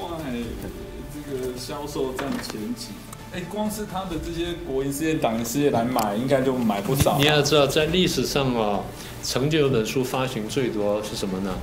[1.13, 2.87] 这个销售占前几，
[3.33, 7.17] 哎，光是他的这些国营事业、党营事业来买，应该就买不少。
[7.17, 8.79] 你要知道，在历史上啊，
[9.21, 11.53] 曾经有本书发行最多是什么呢？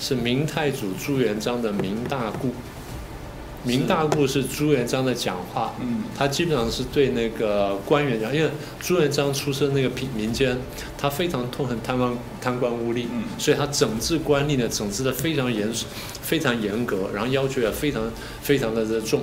[0.00, 2.48] 是明太祖朱元璋的《明大故》。
[3.64, 10.58] 明大故是朱元璋的讲话，嗯，他基本上是对那个官员讲，因为朱元璋出身那个平民间，
[10.98, 15.72] 他非常痛恨贪官贪官污吏，嗯，所以他整治官吏呢，整治的非常严，
[16.20, 18.02] 非常严格，然后要求也非常
[18.42, 19.22] 非常的重。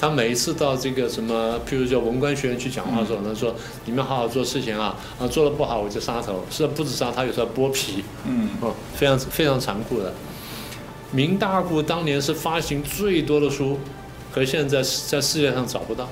[0.00, 10.14] 他每一次到这个什么，譬如叫文官学院去讲话的时候，他说：“你们好好做事情啊，啊，做的不好我就杀头，是不止杀，他有时候剥皮，嗯，哦，非常非常残酷的。”
[11.10, 13.78] 明大故当年是发行最多的书，
[14.32, 16.08] 可现在在世界上找不到，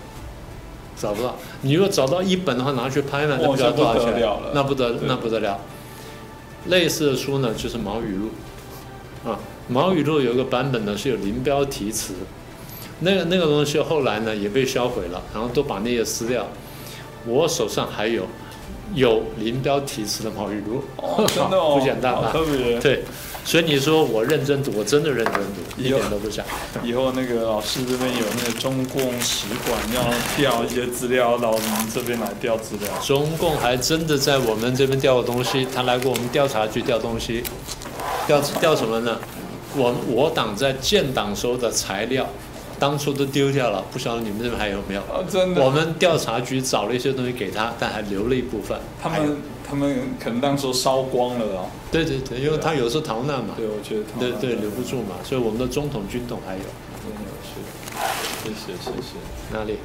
[0.97, 1.37] 找不到。
[1.61, 4.15] 你如果找到一本的话，拿去拍卖，那不知道多少钱，
[4.55, 5.61] 那不得那不得了。
[6.69, 8.31] 类似的书呢，就是《毛语录》
[9.29, 9.39] 啊，
[9.73, 12.15] 《毛语录》有一个版本呢是有林彪题词，
[13.01, 16.49] 那个那个东西后来呢也被销毁了，然后都把那些撕掉。
[17.27, 18.25] 我手上还有
[18.95, 20.83] 有林彪题词的《毛语录》，
[21.27, 23.05] 真的哦， 不简单吧，特别对。
[23.47, 26.43] 所以你说我认真读，我真的认真读，一点都不假。
[26.83, 30.03] 以后那个老师这边有那个中共使馆要
[30.37, 32.93] 调一些资料到我们这边来调资料。
[33.05, 37.45] 中共还真的在我们这边调过东西，他来过我们调查局调东西，
[38.27, 39.17] 调调什么呢？
[39.77, 42.29] 我我党在建党时候的材料，
[42.81, 45.01] 当初都丢掉了，不晓得你们这边还有没有？
[45.03, 45.63] 啊，真的。
[45.63, 48.77] 我们调查局找了一些东西给他，但还留了一部分。
[49.01, 49.37] 他们
[49.69, 51.69] 他们可能当时烧光了哦。
[51.91, 53.55] 对对对，因为他有时候逃难嘛。
[53.57, 54.05] 对，我觉得。
[54.19, 56.61] 对对，留不住嘛，所以我们的中统、军统还有。
[57.03, 57.61] 真有趣，
[58.43, 59.17] 谢谢谢谢。
[59.53, 59.77] 哪里？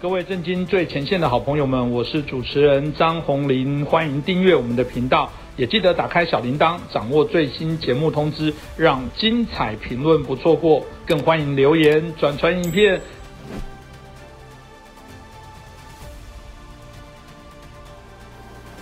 [0.00, 13.00] 各位震惊最前线的好朋友们，我是主持人张宏林，欢迎订阅我们的频道，也记得打开小铃铛，掌握最新节目通知，让精彩评论不错过，更欢迎留言转传影片。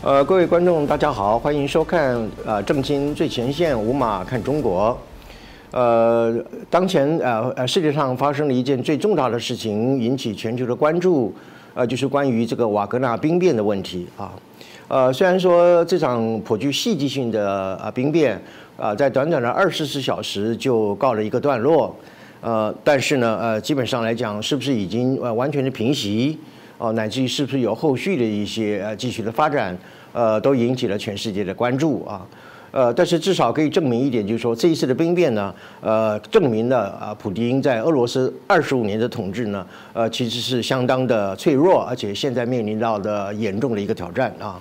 [0.04, 4.94] 呃，各位观众，大家好，欢迎收看呃正经最前线，五马看中国。
[5.70, 6.36] 呃，
[6.68, 11.32] 当前呃呃，世界上发生了一件最重大的事情，引起全球的关注，
[11.72, 14.30] 呃，就是关于这个瓦格纳兵变的问题啊。
[14.88, 18.38] 呃，虽然说这场颇具戏剧性的啊兵变
[18.76, 21.96] 啊，在短短的二十四小时就告了一个段落，
[22.42, 26.38] 呃，但是呢，呃，基本上来讲，是不是已经呃完全的平息，
[26.84, 29.74] 哦，乃至于是不是有后续的一些呃继续的发展，
[30.12, 32.26] 呃，都引起了全世界的关注啊。
[32.72, 44.60] 呃，但是至少可以证明一点，就是说这一次的兵变呢，呃，证明了啊，普京在俄罗斯二十五年的统治呢，呃，其实是相当的脆弱，而且现在面临到的严重的一个挑战啊。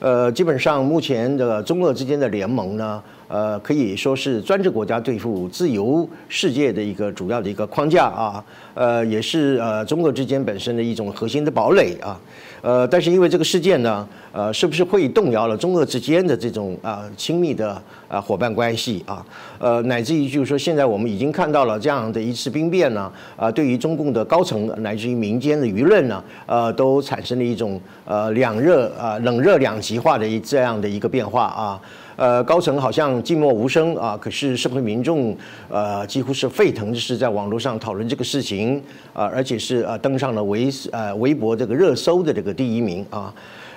[0.00, 3.00] 呃，基本上目前的中俄之间的联盟呢，
[3.30, 12.20] 呃，可以说是专制国家对付自由世界的一个主要的一个框架啊，呃，也是呃中俄之间本身的一种核心的堡垒啊。
[12.62, 19.24] 呃，但是因为这个事件呢，呃，是不是会动摇了中俄之间的这种啊亲密的啊伙伴关系啊？
[19.58, 31.80] 呃，乃至于就是说，现在我们已经看到了这样的一次兵变呢，啊，对于中共的高层乃至于民间的舆论呢，呃，都产生了一种呃两热啊冷热两极化的一这样的一个变化啊。
[32.20, 35.34] 呃，高层好像静默无声啊，可是社会民众
[35.70, 38.76] 呃几乎是沸腾，就是在网络上讨论这个事情
[39.14, 43.32] 啊，而且是呃登上了微呃微博这个热搜的这个第一名啊。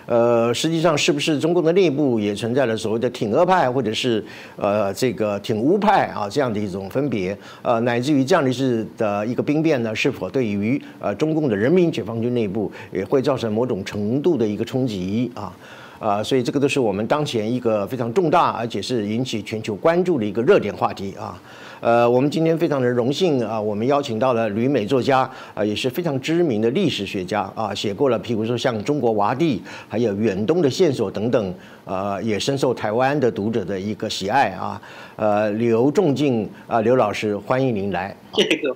[0.08, 4.22] 呃，实际上是不是中共的内部也存在了所谓的挺俄派或者是
[4.58, 7.38] 呃这个挺乌派啊这样的一种分别？
[7.62, 15.56] 呃，乃至于这样的是的一个兵变呢，是否对于呃中共的人民解放军内部也会造成某种程度的一个冲击啊？
[16.04, 21.41] 啊，所以这个都是我们当前一个非常重大，而且是引起全球关注的一个热点话题啊。
[21.80, 31.54] 呃，我们今天非常的荣幸啊，我们邀请到了旅美作家啊，也是非常知名的历史学家啊，写过了，譬如说像《中国洼地》还有《远东的线索》等等，
[31.86, 34.82] 呃，也深受台湾的读者的一个喜爱啊。
[35.16, 38.14] 呃，刘仲敬啊，刘老师，欢迎您来。
[38.34, 38.76] 谢谢哥。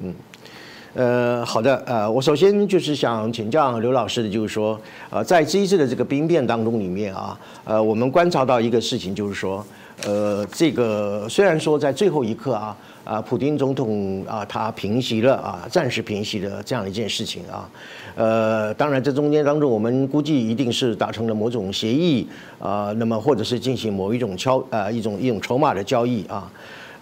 [0.00, 0.14] 嗯。
[0.94, 4.78] 呃，好的，呃，我首先就是想请教刘老师的，就是说，
[5.08, 9.64] 呃，在这一次的这个兵变当中里面啊，呃，我们观察到一个事情，就是说，
[10.04, 17.66] 呃，这个虽然说在最后一刻啊，啊，普京总统啊，他平息了啊，暂时平息了这样一件事情啊，
[18.14, 22.28] 呃，当然这中间当中，我们估计一定是达成了某种协议
[22.58, 26.52] 啊，那么或者是进行某一种交呃一种一种筹码的交易啊。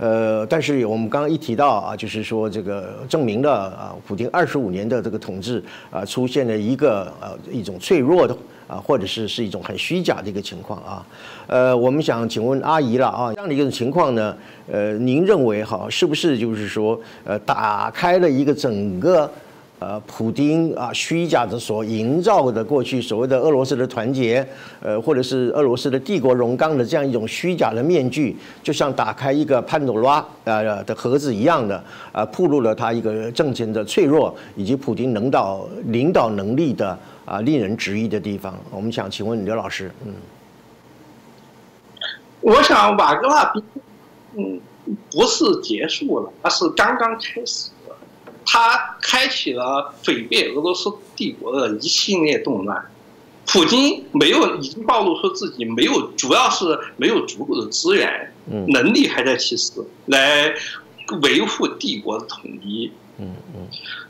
[0.01, 8.35] 呃，但是我们刚刚一提到啊，就是说这个证明了啊，普京二十五年的这个统治啊，出现了一个呃一种脆弱的
[8.67, 11.07] 啊，或者是是一种很虚假的一个情况啊。
[11.47, 14.35] 呃，我们想请问阿姨了啊，这样的一种情况呢，
[14.73, 19.31] 呃，您认为哈，是不是就是说呃，打开了一个整个？
[19.81, 24.47] 呃，普京啊，虚假的所营造的过去所谓的俄罗斯的团结，
[24.83, 38.55] 呃，或者是俄罗斯的帝国荣钢的这样一种虚假的面具，就像打开一个潘多拉呃的盒子一样的，啊，暴露了他一个政权的脆弱，以及普京领导领导能力的啊令人质疑的地方。
[38.71, 40.13] 我们想请问刘老师，嗯，
[42.43, 43.63] 我想瓦格纳兵，
[44.37, 44.61] 嗯，
[45.11, 47.71] 不是结束了，而是刚刚开始。
[48.53, 52.85] 他开启了毁灭俄罗斯帝国的一系列动乱，
[53.47, 58.35] 普京没有已经暴露出自己没有，主要是没有足够的资源，
[58.67, 60.53] 能力还在其次，来
[61.23, 62.91] 维护帝国的统一。
[63.19, 63.69] 嗯嗯，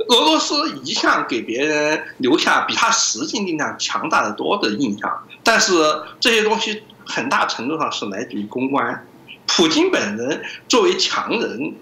[0.09, 5.75] 俄罗斯一向给别人留下比他实际力量强大的多的印象，但是
[6.19, 9.07] 这些东西很大程度上是来自于公关。
[9.47, 11.75] 普京本人作为强人。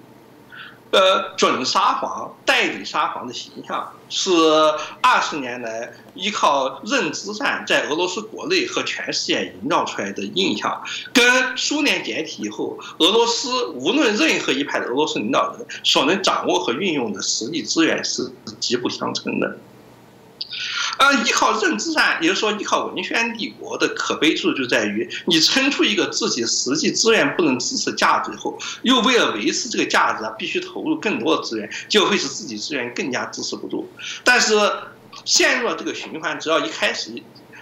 [0.91, 4.31] 呃，准沙皇、代理沙皇的形象是
[5.03, 10.83] 二十年来依靠认知战在俄罗斯国内和全世界营造出来的印象，
[11.13, 19.59] 跟苏联解体以后，俄罗斯无论任何一派的俄罗斯领导人所能掌握和运用的实际资源是极不相称的。
[20.99, 33.89] 呃，依靠认知战，也就是说依靠文宣帝国的可悲处就在于，你撑出一个自己实际资源不能支持价值以后，又为了维持这个价值啊，必须投入更多的资源，就会使自己资源更加支持不住。
[34.25, 34.55] 但是
[35.25, 37.11] 陷入了这个循环，只要一开始，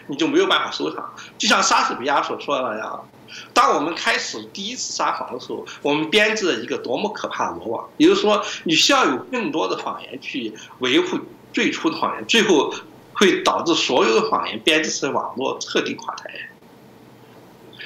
[0.07, 1.14] 你就没有办法收场。
[1.37, 3.09] 就像莎士比亚所说的那样。
[3.53, 7.89] 当我们开始第一次撒谎的时候，我们编织了一个多么可怕的罗网！
[7.97, 11.18] 也就是说，你需要有更多的谎言去维护
[11.53, 12.72] 最初的谎言，最后
[13.16, 16.30] 会导致所有的谎言编织成网络彻底垮台。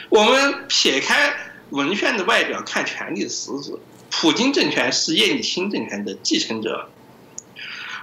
[0.09, 1.33] 我们撇开
[1.70, 3.78] 文宣的外表看权力的实质，
[4.11, 6.91] 普京政权是叶利钦政权的继承者。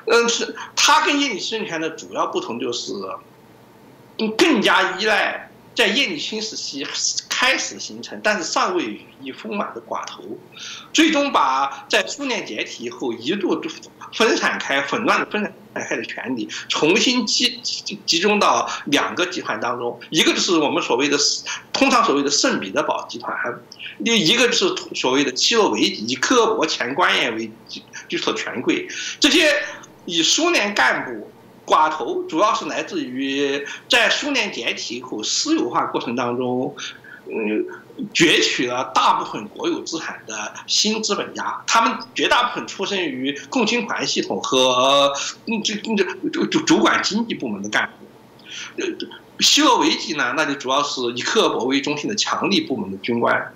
[0.05, 2.93] 嗯，是他跟叶利钦政权的主要不同就是，
[4.38, 5.47] 更加依赖。
[5.78, 6.84] 在叶利钦时期
[7.30, 10.23] 开始形成，但是尚未羽翼丰满的寡头，
[10.91, 13.61] 最终把在苏联解体以后一度
[14.11, 17.61] 分散开、混乱的分散开的权力，重新集
[18.07, 21.15] 集中到两个集团当中，一个就是我们所谓的
[21.71, 23.38] 通常所谓的圣彼得堡集团，
[23.99, 27.51] 另一个就是所谓的基洛维以科博前官员为
[28.07, 28.88] 基础权贵，
[29.19, 29.53] 这些
[30.05, 31.32] 以苏联干部。
[31.68, 36.74] 寡头主要是来自于在苏联解体以后私有化过程当中，
[37.26, 37.65] 嗯，
[38.13, 45.13] 攫取了大部分国有资产的新资本家，他们绝大部分出身于共青团系统和
[45.45, 48.82] 嗯这这主主管经济部门的干部。
[48.82, 48.88] 呃，
[49.41, 53.53] 希洛维奇呢，那就主要是以克尔伯为中心的强力部门的军官。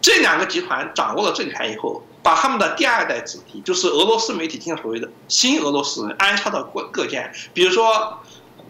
[0.00, 2.04] 这两个集团掌握了政权以后。
[2.24, 7.30] 把他们的第二代子弟，就是俄罗斯媒体经常所谓的新俄罗斯人，安插到各各界。
[7.52, 8.18] 比如说，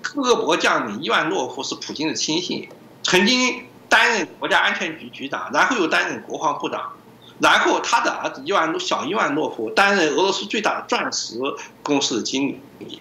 [0.02, 2.68] 克格勃将领伊万诺夫是普京的亲信，
[3.04, 6.94] 曾经担任国家安全局局长，然后又担任国防部长。
[7.38, 11.38] 然后他的儿子伊万诺小伊万诺夫担任俄罗斯最大的钻石
[11.84, 13.00] 公司的经理。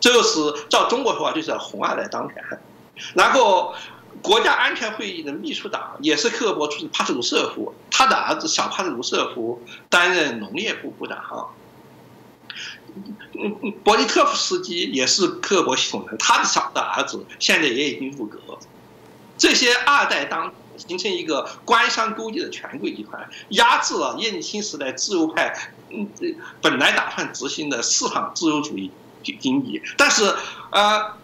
[0.00, 2.36] 这就是照中国说法，就是红二代当权。
[3.14, 3.74] 然后。
[4.22, 11.50] 国家安全会议的秘书长也是克格勃出身，帕特鲁舍夫，他的儿子小帕特鲁舍夫担任农业部部长。
[13.34, 18.38] 嗯嗯，伯利特夫斯基也是克格勃系统的，他的小的儿子现在也已经入阁。
[19.36, 26.08] 这些二代当形成一个官商勾结的权贵集团，压制了叶利钦时代自由派嗯
[26.60, 28.90] 本来打算执行的市场自由主义
[29.22, 30.34] 经济，但是
[30.70, 31.17] 呃。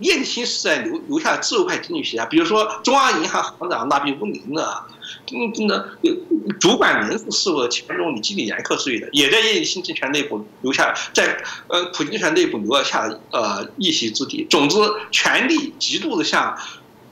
[0.00, 4.86] 叶利钦时代留留下自由派经济学家，比如说中央银行行长纳比乌林的，
[5.32, 14.46] 嗯，那主管人事事务的前总理基里延克之类的，也在叶利钦政权内部留下，在呃普京政权内部留下呃一席之地。
[14.50, 14.76] 总之，
[15.10, 16.56] 权力极度的向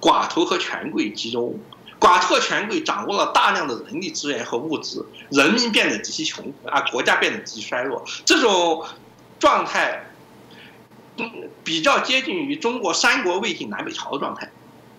[0.00, 1.58] 寡头和权贵集中，
[1.98, 8.04] 寡头和权贵掌握了大量的人力资源和物资，人民变得极其穷困，啊，国家变得极其衰弱。
[8.24, 8.84] 这种
[9.38, 10.08] 状态。
[11.62, 14.50] 比较接近于中国三国、魏晋南北朝的状态，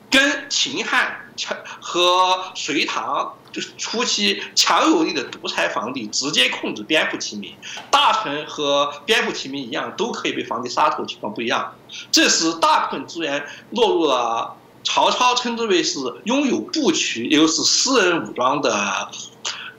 [0.09, 7.55] 跟秦汉强和隋唐就是初期强有力的独裁皇帝直接控制边户齐民，
[7.89, 11.75] 大臣和边户齐民一样都可以被皇帝杀头情况不一样。
[12.11, 19.09] 这时大部分资源落入了曹操称之为是拥有部曲，也就是私人武装的。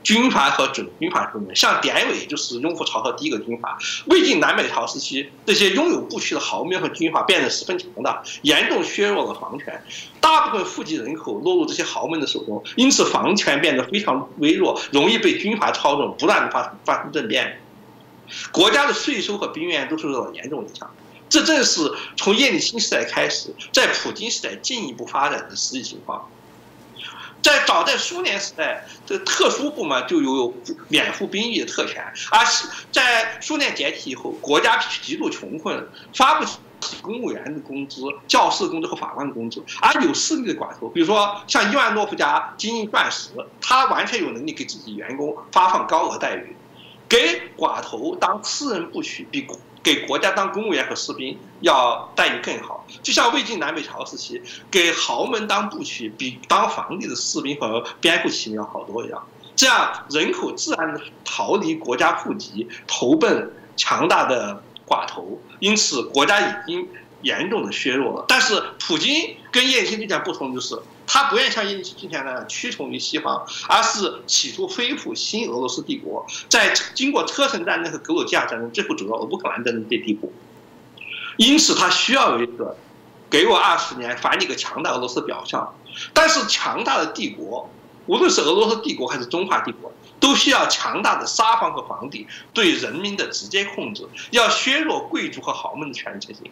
[0.05, 3.77] 军阀和准军阀部门，像典韦就是拥护曹操第一个军阀。
[4.05, 9.83] 魏晋南北朝时期，这些拥有部曲的豪门和军阀变得十分强大，严重削弱了皇权。
[10.21, 17.61] 大部分户籍人口落入这些豪门的手中，因此皇权变得非常微弱，容易被军阀操纵，不断发发生政变。
[18.53, 20.91] 国家的税收和兵源都受到了严重影响。
[21.31, 26.29] 这正是从叶利钦时代开始，在普京时代进一步发展的实际情况。
[27.45, 30.55] 在早在苏联时代，这特殊部门就有
[30.89, 36.57] 免服兵役的特权，而是在苏联解体以后，国家极度穷困，发不起
[37.03, 43.29] 公务员的工资、教师工资和法官的工资，而有势力的寡头，比如说像伊万诺夫家经营钻石，
[43.61, 46.57] 他完全有能力给自己员工发放高额待遇，
[47.07, 49.47] 给寡头当私人部曲比。
[49.85, 59.23] 给国家当公务员和士兵要待遇更好，就像魏晋南北朝时期给豪门当部曲比当皇帝的士兵和边户骑民要好多一样。
[59.55, 66.89] 这样人口自然逃离国家户籍，投奔强大的寡头，因此国家已经
[67.23, 68.25] 严重的削弱了。
[68.27, 70.77] 但是普京跟叶利钦这点不同就是。
[71.07, 76.27] 他不愿像叶利钦之前那样屈从于西方，而是企图恢复新俄罗斯帝国。
[76.49, 80.33] 在经过车臣战争和格鲁吉亚战争，最后走到乌克兰战争这地步，
[81.37, 82.77] 因此他需要有一个
[83.29, 85.75] 给我二十年，还你个强大俄罗斯表象。
[86.13, 87.71] 但是强大的帝国，
[88.07, 96.51] 无论是俄罗斯帝国还是中华帝国，都需要强大的沙皇和皇帝对人民的直接控制，要削弱贵族和豪门的权力才行。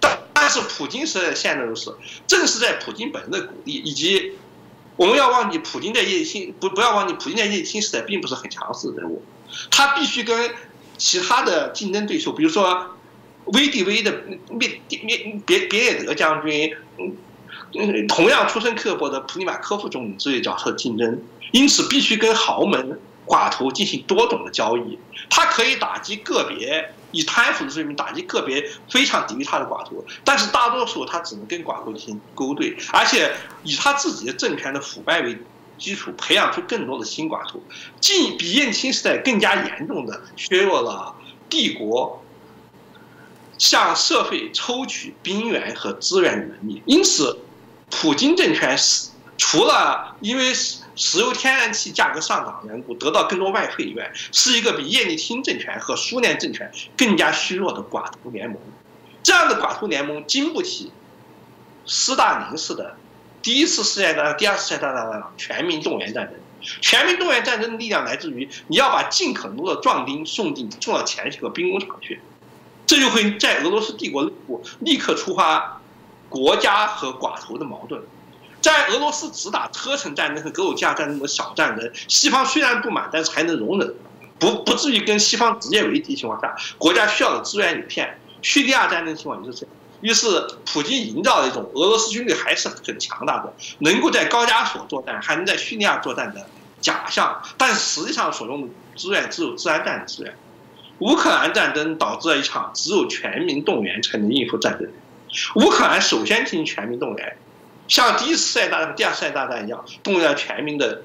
[0.00, 1.94] 但但是普京时代的现在都是，
[2.26, 4.32] 正是在普京本人的鼓励以及，
[4.96, 9.22] 我们要忘记普京在叶利钦不不要忘记普京在叶利钦时代并不是很强势的人物，
[9.70, 10.50] 他必须跟
[10.98, 12.96] 其他的竞争对手，比如说
[13.46, 14.12] VDV 的
[14.58, 21.22] 别别别别列德将军，嗯，同样出身刻薄的普里马科夫总理这些角色竞争，
[21.52, 24.98] 因此必须跟豪门寡头进行多种的交易，
[25.30, 26.92] 他可以打击个别。
[27.14, 35.38] 以贪腐的罪名打击个别非常敌于他的寡头，但是大多数他只能跟寡头进行勾兑，而且以他自己的政权的腐败为
[35.78, 37.62] 基础，培养出更多的新寡头，
[38.00, 41.14] 进比燕青时代更加严重的削弱了
[41.48, 42.22] 帝国
[43.58, 46.82] 向社会抽取兵源和资源的能力。
[46.86, 47.38] 因此，
[47.90, 58.58] 普京政权是除了因为是石油天然气价格上涨缘故，得到更多外汇以外，是一个比叶利钦政权和苏联政权更加虚弱的寡头联盟。
[59.22, 60.92] 这样的寡头联盟经不起
[61.86, 62.96] 斯大林式的
[63.42, 66.34] 第一次世界大战、第二次世界大战的全民动员战争。
[66.80, 72.20] 全民动员战争的力量来自于你要把尽可能多的壮丁送进送到前线和兵工厂去，
[72.86, 75.82] 这就会在俄罗斯帝国内部立刻触发
[76.30, 78.02] 国家和寡头的矛盾。
[78.64, 83.94] 在俄罗斯只打车臣战争和格鲁吉亚战争的小战争，西方虽然不满，但是还能容忍，
[84.38, 88.18] 不不至于跟西方直接为敌情况下，国家需要的资源有限。
[88.40, 89.74] 叙利亚战争情况也是这样。
[90.00, 96.46] 于是，普京营造了一种俄罗斯军队还是很强大的，能够在高加索作战，还能在叙利亚作战的
[96.80, 100.34] 假象，但实际上所用的资源只有治安战的资源。
[101.00, 104.88] 乌克兰战争导致了一场只有全民动员才能应付战争。
[105.56, 107.36] 乌克兰首先进行全民动员。
[107.88, 111.02] 像第一次世界大战、第二次世界大战一样，动员全民的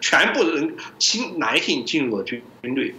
[0.00, 2.94] 全部人，新男性进入了军军队，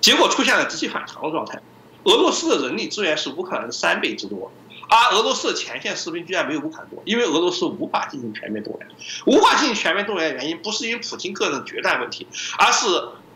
[0.00, 1.60] 结果出现了极其反常的状态。
[2.04, 4.50] 俄罗斯的人力资源是乌克兰的三倍之多，
[4.88, 8.88] 而俄罗斯的前线士兵居然没有乌克兰多，因为俄罗斯无法进行全面动员。
[9.26, 12.26] 无法进行全面动员的原因，不是因为普京个人的决断问题，
[12.58, 12.86] 而是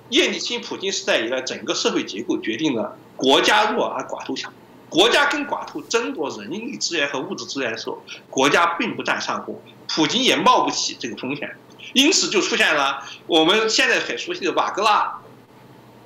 [0.08, 4.52] 叶利钦普京时代以来整个社会结构决定了国家弱而寡头强。
[4.96, 9.54] 国家跟寡头争夺人力资源和物质资源的时候，国家并不占上风，
[9.86, 11.54] 普京也冒不起这个风险，
[11.92, 15.12] 因此就出现了我们现在很熟悉的瓦格纳。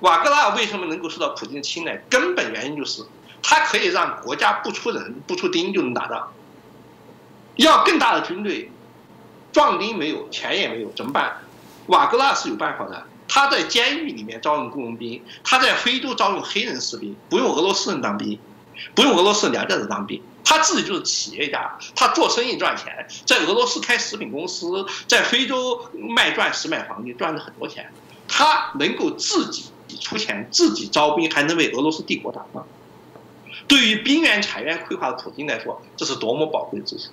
[0.00, 1.98] 瓦格纳为什么能够受到普京的青睐？
[2.10, 3.04] 根本原因就是
[3.40, 6.32] 他可以让国家不出人不出丁就能打仗。
[7.54, 8.72] 要更大的军队，
[9.52, 11.36] 壮丁没有，钱也没有，怎么办？
[11.86, 13.06] 瓦格纳是有办法的。
[13.28, 18.36] 他在监狱里面招用雇佣兵，他在非洲招用黑人士兵，不用俄罗斯人当兵。
[18.94, 27.92] 不用俄罗斯两代子当兵，他自己就是企业家，他做生意赚钱，在俄罗斯开食品公司，在非洲卖钻石卖黄金赚了很多钱，
[28.28, 29.70] 他能够自己
[30.00, 32.66] 出钱自己招兵，还能为俄罗斯帝国打仗。
[33.68, 37.10] 对于兵源财源匮乏的普京来说，这是多么宝贵的知识。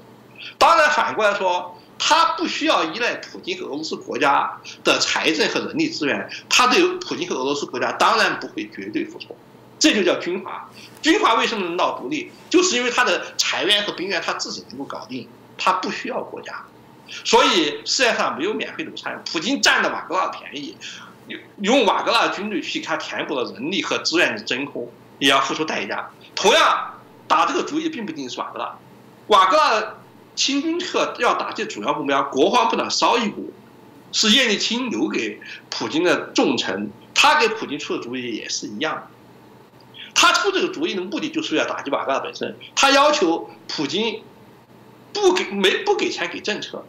[0.58, 9.36] 当然反过来说，他不需要依赖普京和俄罗斯国家的财政和人力资源，他对普京和俄罗斯国家当然不会绝对服从。
[9.80, 10.70] 这就叫军阀。
[11.02, 12.32] 军阀为什么能闹独立？
[12.50, 15.28] 就是因为他的财源和兵源他自己能够搞定，
[15.58, 16.64] 他不需要国家。
[17.24, 19.24] 所以世界上没有免费的午餐。
[19.32, 20.76] 普京占了瓦格纳的便宜，
[21.62, 26.10] 用瓦格纳军队去给他填补了人力和资源的真空，也要付出代价。
[26.36, 28.76] 同样，打这个主意并不一定是瓦格纳。
[29.28, 29.96] 瓦格纳
[30.36, 33.54] 清军客要打击主要目标，国防部长绍伊古
[34.12, 35.40] 是叶利钦留给
[35.70, 39.08] 普京的重臣，他给普京出的主意也是一样的。
[40.20, 42.58] 他出这个主意的目的就是要打击瓦格纳本身。
[42.76, 44.24] 他要求普京
[45.14, 46.84] 不给没不给钱给政策，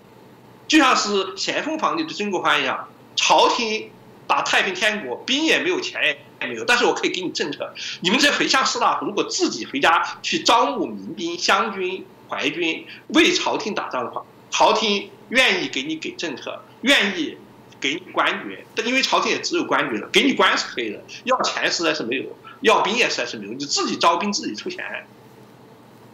[0.66, 3.91] 就像是咸丰皇帝对曾国藩一样，朝廷
[4.26, 6.03] 打太平天国，兵也没有，钱
[6.41, 7.74] 也没有，但是我可以给你政策。
[8.01, 17.37] 你们这回乡士大夫，如果自己回家去招募民兵、湘军、淮军为朝廷打仗的话，朝廷愿意给你给政策，愿意
[17.79, 18.64] 给你官爵。
[18.74, 22.24] 但因为朝廷也只有官爵了，给你官是可以的，要钱实在是没有。
[22.61, 25.07] 要兵也实在是没有，你自己招兵自己出钱，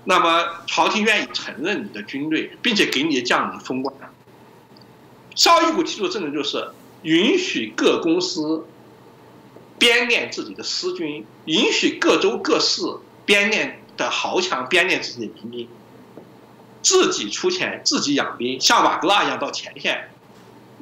[0.04, 3.94] 那么朝廷愿意承认你的军队，并且给你的将领封官。
[5.34, 6.70] 绍伊古提出的政策就是
[7.02, 8.66] 允许各公司
[9.78, 12.82] 编练自己的私军，允许各州各市
[13.24, 15.68] 编练的豪强编练自己的民兵，
[16.82, 20.10] 自己出钱自己养兵，像瓦格纳一样到前线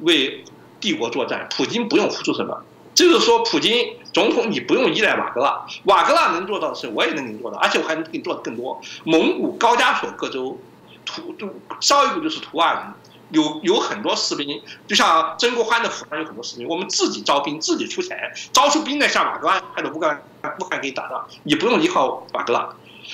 [0.01, 0.43] 为
[0.79, 1.47] 帝国作战。
[1.49, 2.63] 普京不用付出什么。
[2.93, 8.79] 就是说，普京总统，你不用依赖瓦格纳，瓦格纳能做到的事，我也能给你做到，而且我还能给你做的更多。
[9.03, 10.57] 蒙古、高加索各州，
[11.03, 11.49] 图就
[11.79, 12.93] 绍伊古就是图尔
[13.31, 20.21] 有有很多士兵，就像曾国藩的府上有很多士兵，我们自己招兵，自己出钱，招出兵来向瓦格拉派到乌克兰
[20.59, 22.69] 乌克兰给你打仗，你不用依靠瓦格拉。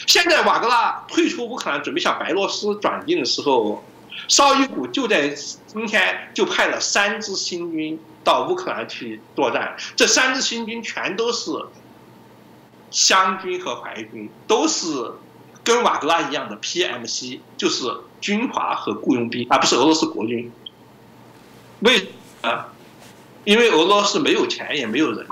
[0.05, 3.83] 现在瓦格拉退出乌克兰，准备向白罗斯转进的时候，
[4.27, 11.51] 绍伊古就在今天就派了三支新军到乌克兰去作战，这三支新军全都是
[12.91, 15.13] 湘军和淮军，都是。
[15.61, 17.85] 跟瓦格拉一样的 PMC 就是
[18.21, 20.51] 军阀和雇佣兵，而不是俄罗斯国军。
[21.81, 22.11] 为
[22.41, 22.73] 啊，
[23.43, 25.27] 因为俄罗斯没有钱也没有人，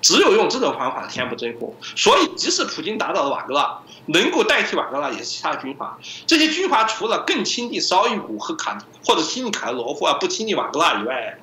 [0.00, 1.74] 只有用这种方法填补真空。
[1.96, 5.98] 所以，即使普京打倒了瓦格拉，能够代替瓦格拉也是其他军阀。
[6.26, 11.38] 这些军阀除了更亲近绍伊古和卡或者亲近卡罗夫，啊不亲近瓦格拉以外，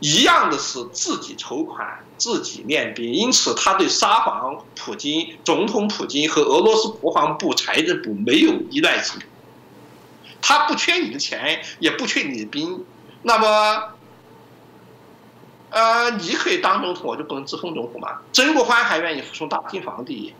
[0.00, 2.04] 一样的是自己筹款。
[2.18, 9.20] 自己练兵，因此他对沙皇普京、总统普京和俄罗斯国防部、财政部没有依赖性。
[10.42, 12.84] 他不缺你的钱，也不缺你的兵。
[13.22, 13.94] 那么，
[15.70, 18.18] 呃，你可以当总统，我就不能自封总统吗？
[18.32, 20.34] 曾国藩还愿意服从大清皇帝，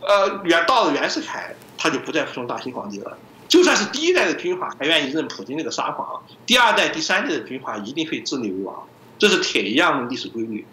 [0.00, 3.16] 呃，袁到了袁世凯，他就不再服从大清皇帝了。
[3.48, 8.86] 就算是第一代的军阀还愿意认普京那个沙皇，第二代、第三代的军阀一定会自立为王，
[9.18, 10.66] 这是铁一样的历史规律。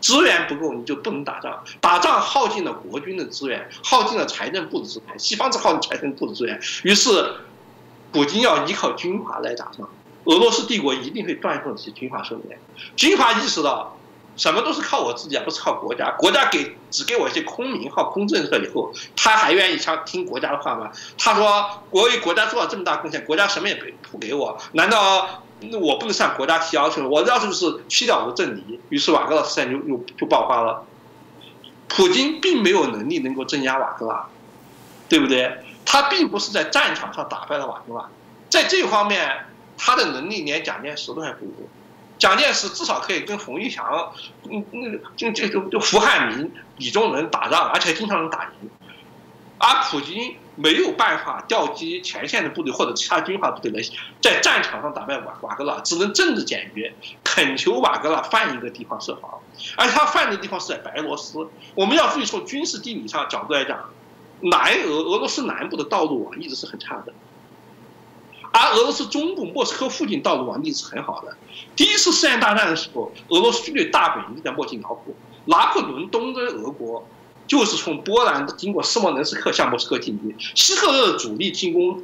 [0.00, 1.64] 资源不够，你就不能打仗。
[1.80, 6.60] 打仗耗尽了国军的资源，耗尽了财政部的资源，西方是耗尽财政部的资源。
[6.84, 7.34] 于是，
[8.12, 9.88] 普京要依靠军阀来打仗。
[10.26, 12.42] 俄罗斯帝国一定会断送这些军阀手里。
[12.94, 13.96] 军阀意识到，
[14.36, 16.10] 什么都是靠我自己，而不是靠国家。
[16.18, 20.90] 国家给只给我一些空名号、空政策以后，他还愿意听听国家的话吗？
[21.18, 25.42] 他说，我为国家做了这么大贡献，国家什么也不不给我，难道？
[25.80, 28.78] 我不能向国家提要求，我要求是去掉我的政敌。
[28.90, 30.84] 于是瓦格拉事件就又就爆发了。
[31.88, 34.26] 普京并没有能力能够镇压瓦格拉，
[35.08, 35.50] 对不对？
[35.86, 38.06] 他并不是在战场上打败了瓦格拉，
[38.50, 39.46] 在这方面
[39.76, 41.68] 他的能力连蒋介石都还不如。
[42.18, 44.12] 蒋介石至少可以跟冯玉祥、
[44.50, 48.70] 嗯那个就就就就胡汉民、李宗仁打仗，而且经常能打赢。
[49.58, 50.36] 而普京。
[50.58, 53.82] 没有办法调集前线的部队或者其他军阀部队来
[54.22, 59.38] 在战场上打败瓦瓦格拉，只能政治解决，恳求瓦格拉换一个地方设防，
[59.76, 61.46] 而他换的地方是在白俄罗斯。
[61.74, 63.90] 我们要注意从军事地理上角度来讲，
[64.40, 67.12] 南俄俄罗斯南部的道路网一直是很差的，
[68.58, 71.36] 而俄罗斯中部莫斯科附近道路网一直是很好的。
[71.74, 77.06] 第一次世界大战的时候，俄罗斯军队大本营在莫季苗夫，拿破仑东征俄国。
[77.48, 82.02] 就是从波兰经过斯莫棱斯克向莫斯科进军，希特勒的主力进攻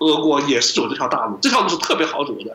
[0.00, 2.54] 俄国也是走这条大路，这条路是特别好走的。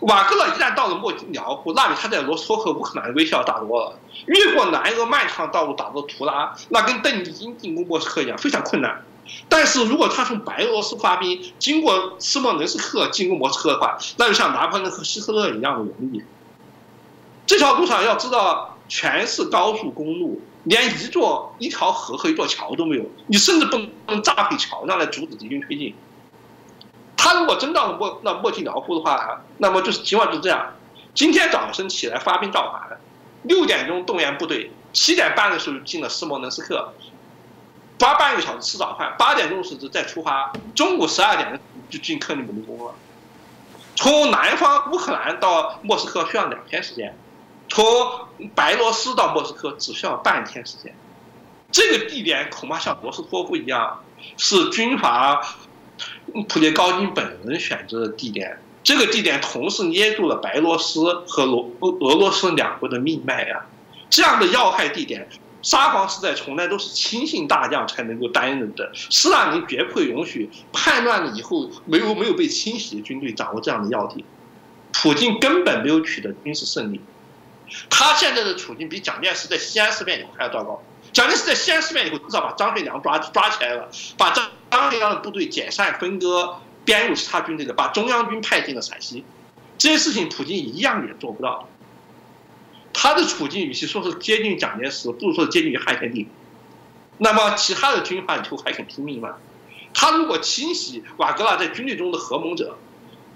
[0.00, 3.98] 瓦格勒一旦到了莫苗夫，那比他在罗斯托克乌克兰的威胁要大多了。
[4.26, 9.02] 越过南俄漫长道路打到图拉，那跟邓丽君进攻莫斯科一样，非常困难。
[9.48, 16.22] 但是如果他从白俄罗斯发兵，经过斯摩棱斯克进攻莫斯科的话，那就像拿破仑和希特勒一样的容易。
[17.46, 20.40] 这条路上要知道，全是高速公路。
[20.64, 25.94] 连一座一条河和一座桥都没有，你甚至不能炸毁桥上来阻止敌军推进。
[27.16, 30.74] 他如果真到了莫那莫季苗夫的话，那么就是情况就是这样：
[31.14, 33.00] 今天早晨起来发兵造反，
[33.44, 36.92] 六点钟动员部队，七点半的时候进了斯摩棱斯克，
[38.00, 42.94] 花半个小时吃早饭，八点钟时再出发，中午十二点就进克里姆林宫了。
[43.94, 47.14] 从南方乌克兰到莫斯科需要两天时间。
[47.68, 47.84] 从
[48.54, 50.92] 白罗斯到莫斯科只需要半天时间，
[51.70, 54.02] 这个地点恐怕像罗斯托夫一样，
[54.36, 55.40] 是军阀
[56.48, 58.58] 普列高金本人选择的地点。
[58.82, 63.64] 这个地点同时捏住了白罗斯和罗俄罗斯两国的命脉呀。
[64.08, 65.28] 这样的要害地点，
[65.62, 68.90] 沙皇时代从来都是亲信大将才能够担任的。
[68.94, 74.24] 斯大林绝不会允许叛乱了以后没有没有被清洗的军队掌握这样的要地。
[74.92, 77.00] 普京根本没有取得军事胜利。
[77.88, 80.82] 他现在的处境比蒋介石在西安事变以后还要糟糕。
[81.12, 83.88] 蒋介石在西安事变以后，至少把张学良抓抓起来了，
[84.18, 89.24] 把张张学良的部队解散分割，编入其他军队的，把中央军派进了陕西。
[89.78, 91.68] 这些事情，普京一样也做不到。
[93.02, 96.28] 他的处境与其说是接近蒋介石，不如说是接近于汉献帝。
[97.16, 99.36] 那么，其他的军阀以后还肯听命吗？
[99.94, 102.76] 他如果清洗瓦格拉在军队中的合盟者，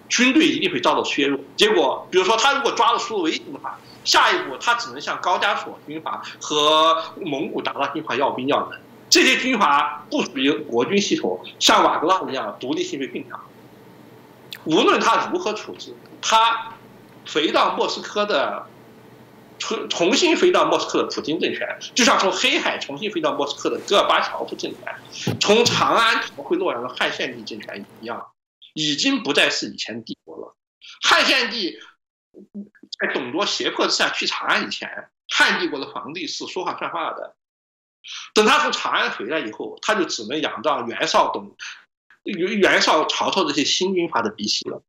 [0.07, 1.41] 军队一定会遭到削弱。
[1.57, 3.79] 结果，比如说他如果抓了苏维金的话。
[4.05, 8.79] 下一步，他只能向高加索军阀和蒙古鞑靼军阀要兵要人。
[9.09, 13.41] 这些军阀不属于国军系统，像瓦格拉一样，独立性会更强。
[14.65, 16.75] 无论他如何处置，他
[17.33, 18.67] 回到莫斯科的，
[19.59, 28.27] 重重新回到莫斯科的普京政权，就像从黑海重新回到莫斯科的戈尔巴乔夫政权，从长安逃回洛阳的汉献帝政权一样。
[28.77, 30.57] 已经不再是以前帝国了。
[31.01, 31.79] 汉献帝
[32.99, 34.89] 在董卓胁迫之下去长安以前，
[35.29, 37.37] 汉帝国的皇帝是说话算话的。
[38.35, 41.57] 等他从长安回来以后，他就只能仰仗袁绍、董
[42.25, 44.83] 袁袁绍、曹操这些新军阀的嫡系了。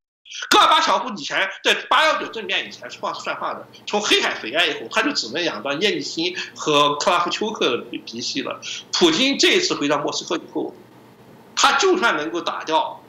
[0.49, 8.59] 戈尔巴乔夫以前在八幺九政变以前说话是算话的，从黑海回来以后，他就只能仰仗叶利钦和克拉夫丘克的鼻息了。
[8.91, 10.73] 普京这一次回到莫斯科以后，
[11.55, 13.01] 他就算能够打掉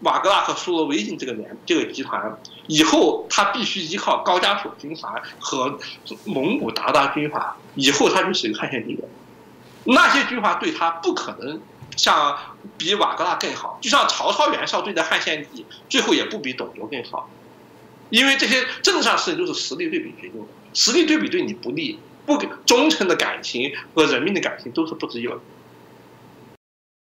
[0.00, 5.78] 瓦格纳和苏罗维金这个联这个集团，以后他必须依靠高加索军阀和
[6.24, 9.04] 蒙古鞑靼军阀，以后他就是一个汉献帝的。
[9.84, 11.60] 那些军阀对他不可能
[11.98, 12.38] 像
[12.78, 17.28] 比瓦格纳更好，就像曹操、袁绍对待汉献帝，最后也不比董卓更好，
[18.08, 25.40] 因为这些政治上事情都是实力对比决定的，实力对比对你不利，不忠诚的感情和人民的感情都是不自由的，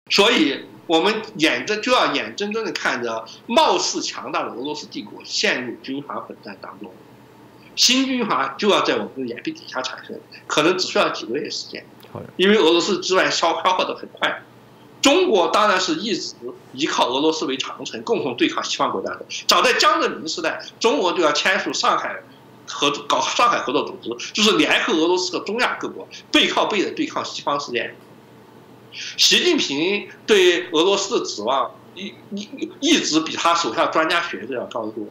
[0.10, 6.92] 所以我们眼睁就要眼睁睁的看着貌似强大的俄罗斯帝国陷入军阀混战当中，
[7.76, 11.86] 新军阀就要在我们的眼皮底下产生，可能只需要几个月时间。
[12.38, 14.42] 因为俄罗斯之外消消耗的很快，
[15.02, 16.34] 中国当然是一直
[16.74, 19.26] 依靠俄罗斯为长城，共同对抗西方国家的。
[19.48, 22.22] 早在江泽民时代，中国就要签署上海
[22.68, 27.96] 合，搞上海合作组织，就是联合俄罗斯和中亚各国背靠背的对抗西方世界。
[28.92, 35.06] 习近平对俄罗斯的指望一一一直比他手下专家学者要高得多。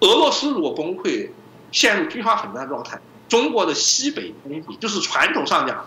[0.00, 1.30] 俄罗斯如果崩溃，
[1.70, 3.00] 陷入军阀混战状态。
[3.28, 4.32] 中国的西北，
[4.80, 5.84] 就是传统上讲，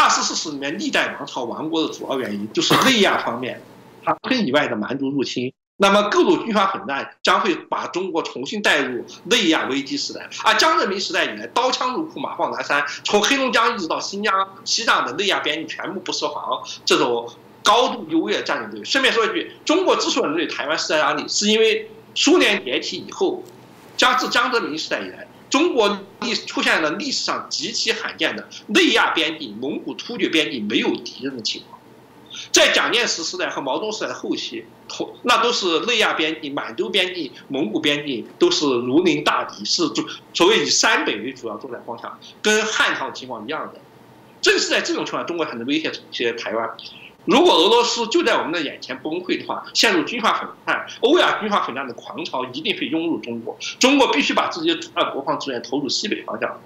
[0.00, 3.60] 二十四史里面历代王朝亡国的主要原因，就是内亚方面，
[4.02, 5.52] 长城以外的蛮族入侵。
[5.76, 10.26] 那么各路军阀混战将会把中国重新带入内亚危机时代。
[10.42, 14.32] 而江泽民时代以来，刀枪入库，马放南山，从黑龙江一直到新疆、
[14.64, 17.30] 西藏的内亚边境全部不设防，这种
[17.62, 18.82] 高度优越战略。
[18.82, 23.42] 顺便说一句，中国之所以对台湾施加压力，是因为苏联解体以后，
[23.98, 25.26] 加自江泽民时代以来。
[25.50, 31.78] 中国历出现了历史上极其罕见的内亚边境、蒙古突厥边境没有敌人的情况，
[32.52, 34.64] 在蒋介石时代和毛泽东时代的后期，
[35.24, 43.80] 那都是内亚边境、满洲边境、蒙古边境都是如临大敌，是主所谓以山北为主要作战方向，跟汉朝情况一样的。
[44.40, 46.70] 正是在这种情况，中国才能威胁些台湾。
[47.26, 53.56] 如果俄罗斯就在我们的眼前崩溃的话，陷入军阀混战、欧亚军阀混战的狂潮一定会涌入中国。
[53.78, 56.58] 中国必须把自己的主要国防资源投入西北方向，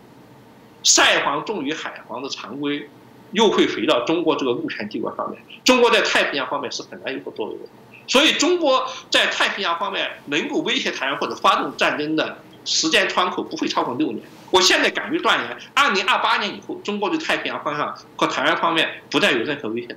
[0.85, 2.89] 塞黄重于海皇的常规
[3.33, 5.43] 又会回到中国这个陆权帝国上面。
[5.65, 7.63] 中国在太平洋方面是很难有所作为的，
[8.07, 14.25] 所以中国在太平洋方面能够威胁台湾或者发动战争的时间窗口不会超过六年。
[14.53, 19.97] 我现在敢于断言，二零二八年以后，中国对太平洋方向和台湾方面不再有任何威胁的。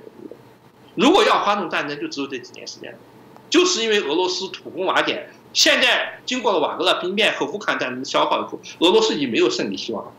[0.98, 2.92] 如果要发动战争，就只有这几年时间，
[3.48, 10.12] 就是因为俄罗斯土攻瓦解，现在经过了瓦格纳兵变和乌克兰战争的消耗以后，俄罗斯已经没有胜利希望了。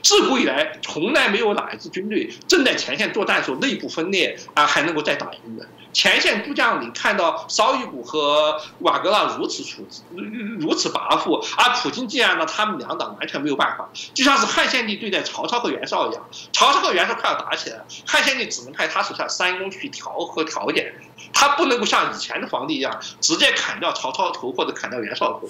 [0.00, 5.66] 自古以来，从来没有哪一支军队正在前线作战的时候内部分裂啊，还能够再打赢的。
[5.92, 10.02] 前线诸将领看到绍伊古和瓦格纳如此处置，
[10.58, 16.22] 如此跋扈，而普京竟然呢他们两党完全没有办法，就像是汉献帝对待曹操和袁绍一样。
[16.52, 20.94] 曹操和袁绍快要打起来了，汉献帝只能派他手下三公去调和调解，
[21.32, 25.48] 他不能够像以前的皇帝一样直接砍掉曹操的头或者砍掉袁绍的头。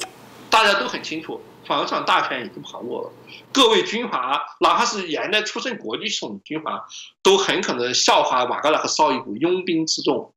[0.53, 3.12] 大家都很清楚，皇上大权已经旁落了，
[3.50, 6.86] 各位军阀，哪怕是原来出身国际系统的军阀，
[7.22, 10.34] 都很可能笑话瓦格纳和绍伊古拥兵自重。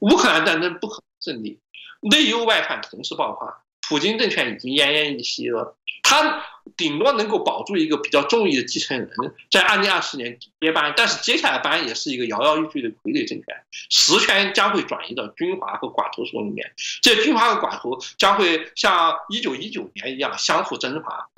[0.00, 1.60] 乌克兰战争不可能胜利，
[2.00, 5.76] 内忧外患同时爆发，普京政权已经奄奄一息了。
[6.04, 6.44] 他
[6.76, 9.10] 顶多能够保住一个比较中意的继承人，
[9.50, 13.46] 在二零二四年接班，但是接下来班也是一个摇摇欲坠的傀儡政权，
[13.90, 16.70] 实权将会转移到军阀和寡头手里面。
[17.02, 21.28] 这军阀和寡头将会像一九一九年一样相互征伐。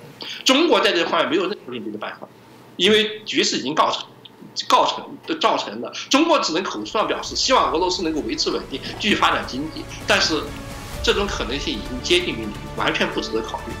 [0.45, 2.27] 中国在这方面没有任何应对的办法，
[2.75, 4.05] 因为局势已经告成。
[4.67, 10.41] 造成的造成的，中国只能口头上表示希望俄罗斯能够维持稳定，继续发展经济，但是
[11.03, 13.73] 这种可能性已经接近于零，完全不值得考虑。